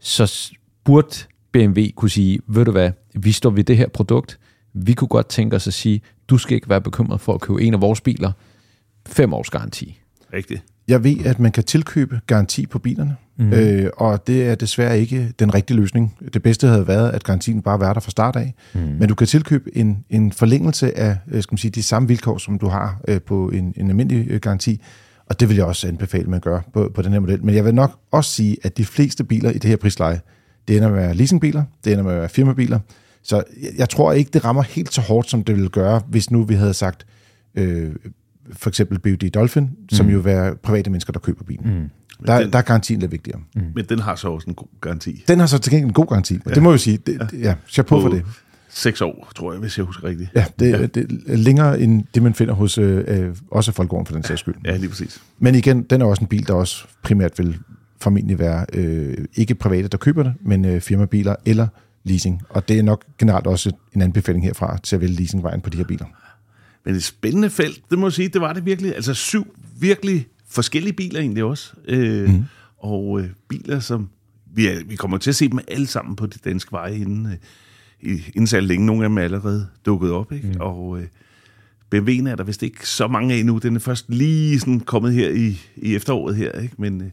[0.00, 0.52] så
[0.84, 1.16] burde
[1.52, 4.38] BMW kunne sige, ved du hvad, vi står ved det her produkt,
[4.72, 7.62] vi kunne godt tænke os at sige, du skal ikke være bekymret for at købe
[7.62, 8.32] en af vores biler,
[9.06, 10.00] fem års garanti.
[10.32, 10.64] rigtigt.
[10.88, 13.52] Jeg ved, at man kan tilkøbe garanti på bilerne, mm.
[13.52, 16.16] øh, og det er desværre ikke den rigtige løsning.
[16.34, 18.54] Det bedste havde været, at garantien bare var der fra start af.
[18.74, 18.80] Mm.
[18.80, 22.38] Men du kan tilkøbe en, en forlængelse af øh, skal man sige, de samme vilkår,
[22.38, 24.80] som du har øh, på en, en almindelig øh, garanti,
[25.30, 27.44] og det vil jeg også anbefale, at man gør på, på den her model.
[27.44, 30.20] Men jeg vil nok også sige, at de fleste biler i det her prisleje,
[30.68, 32.78] det ender med at være leasingbiler, det ender med at være firmabiler,
[33.22, 36.30] så jeg, jeg tror ikke, det rammer helt så hårdt, som det ville gøre, hvis
[36.30, 37.06] nu vi havde sagt,
[37.54, 37.90] øh,
[38.52, 41.74] for eksempel BUD Dolphin, som jo være private mennesker, der køber bilen.
[41.80, 41.90] Mm.
[42.26, 43.40] Der, den- der er garantien lidt vigtigere.
[43.54, 43.62] Mm.
[43.74, 45.24] Men den har så også en god garanti.
[45.28, 46.54] Den har så til gengæld en god garanti, og ja.
[46.54, 46.96] det må jeg jo sige.
[47.06, 48.24] Det, ja, chapeau for På det.
[48.68, 50.30] Seks år, tror jeg, hvis jeg husker rigtigt.
[50.34, 50.86] Ja, det, ja.
[50.86, 54.40] det er længere end det, man finder hos øh, øh, også Folkevogn for den sags
[54.40, 54.54] skyld.
[54.64, 55.22] Ja, lige præcis.
[55.38, 57.58] Men igen, den er også en bil, der også primært vil
[58.00, 61.66] formentlig være øh, ikke private, der køber det, men øh, firmabiler eller
[62.04, 62.42] leasing.
[62.48, 65.76] Og det er nok generelt også en anbefaling herfra til at vælge leasingvejen på de
[65.76, 66.06] her biler.
[66.84, 68.94] Men et spændende felt, det må jeg sige, det var det virkelig.
[68.94, 69.46] Altså syv
[69.80, 71.72] virkelig forskellige biler egentlig også.
[71.88, 72.44] Øh, mm.
[72.78, 74.08] Og øh, biler, som
[74.54, 77.26] vi, er, vi kommer til at se dem alle sammen på de danske veje inden,
[77.26, 77.36] øh,
[78.02, 78.86] inden så længe.
[78.86, 80.32] Nogle af dem er allerede dukket op.
[80.32, 80.48] Ikke?
[80.48, 80.60] Mm.
[80.60, 81.06] Og øh,
[81.94, 83.58] BMW'en er der vist ikke så mange af nu.
[83.58, 86.52] Den er først lige sådan kommet her i, i efteråret her.
[86.52, 86.74] Ikke?
[86.78, 87.08] Men øh,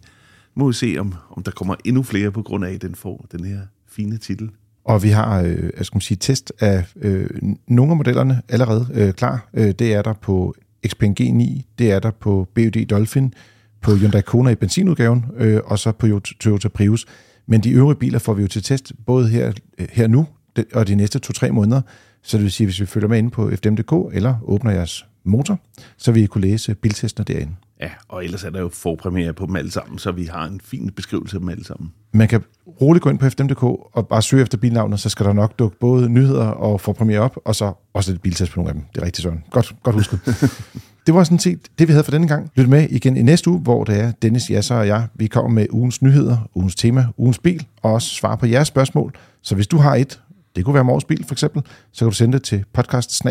[0.56, 3.28] må vi se, om, om der kommer endnu flere på grund af, at den får
[3.32, 4.50] den her fine titel.
[4.84, 7.30] Og vi har øh, jeg skal sige, test af øh,
[7.68, 9.50] nogle af modellerne allerede øh, klar.
[9.54, 10.56] Øh, det er der på
[10.88, 13.34] Xpeng G9, det er der på BUD Dolphin,
[13.82, 17.06] på Hyundai Kona i benzinudgaven, øh, og så på Toyota Prius.
[17.48, 20.28] Men de øvrige biler får vi jo til test, både her, øh, her nu
[20.74, 21.82] og de næste to-tre måneder.
[22.22, 25.60] Så det vil sige, hvis vi følger med inde på fdm.dk eller åbner jeres motor,
[25.98, 27.56] så vil I kunne læse biltestene derinde.
[27.82, 30.62] Ja, og ellers er der jo forpremiere på dem alle sammen, så vi har en
[30.64, 31.92] fin beskrivelse af dem alle sammen.
[32.14, 32.42] Man kan
[32.82, 35.78] roligt gå ind på fdm.dk og bare søge efter bilnavnet, så skal der nok dukke
[35.80, 38.84] både nyheder og forpremiere op, og så også lidt biltest på nogle af dem.
[38.96, 39.44] Det er rigtig sådan.
[39.52, 40.20] Godt, godt husket.
[41.06, 42.52] det var sådan set det, vi havde for denne gang.
[42.56, 45.08] Lyt med igen i næste uge, hvor det er Dennis, Jasser og jeg.
[45.16, 49.14] Vi kommer med ugens nyheder, ugens tema, ugens bil, og også svar på jeres spørgsmål.
[49.42, 50.20] Så hvis du har et,
[50.56, 53.24] det kunne være Mors bil for eksempel, så kan du sende det til podcast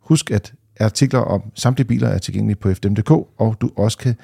[0.00, 4.14] Husk, at artikler om samtlige biler er tilgængelige på fdm.dk, og du også kan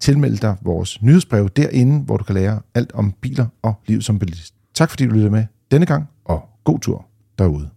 [0.00, 4.18] tilmelde dig vores nyhedsbrev derinde, hvor du kan lære alt om biler og liv som
[4.18, 4.54] bilist.
[4.74, 7.06] Tak fordi du lyttede med denne gang, og god tur
[7.38, 7.70] derude.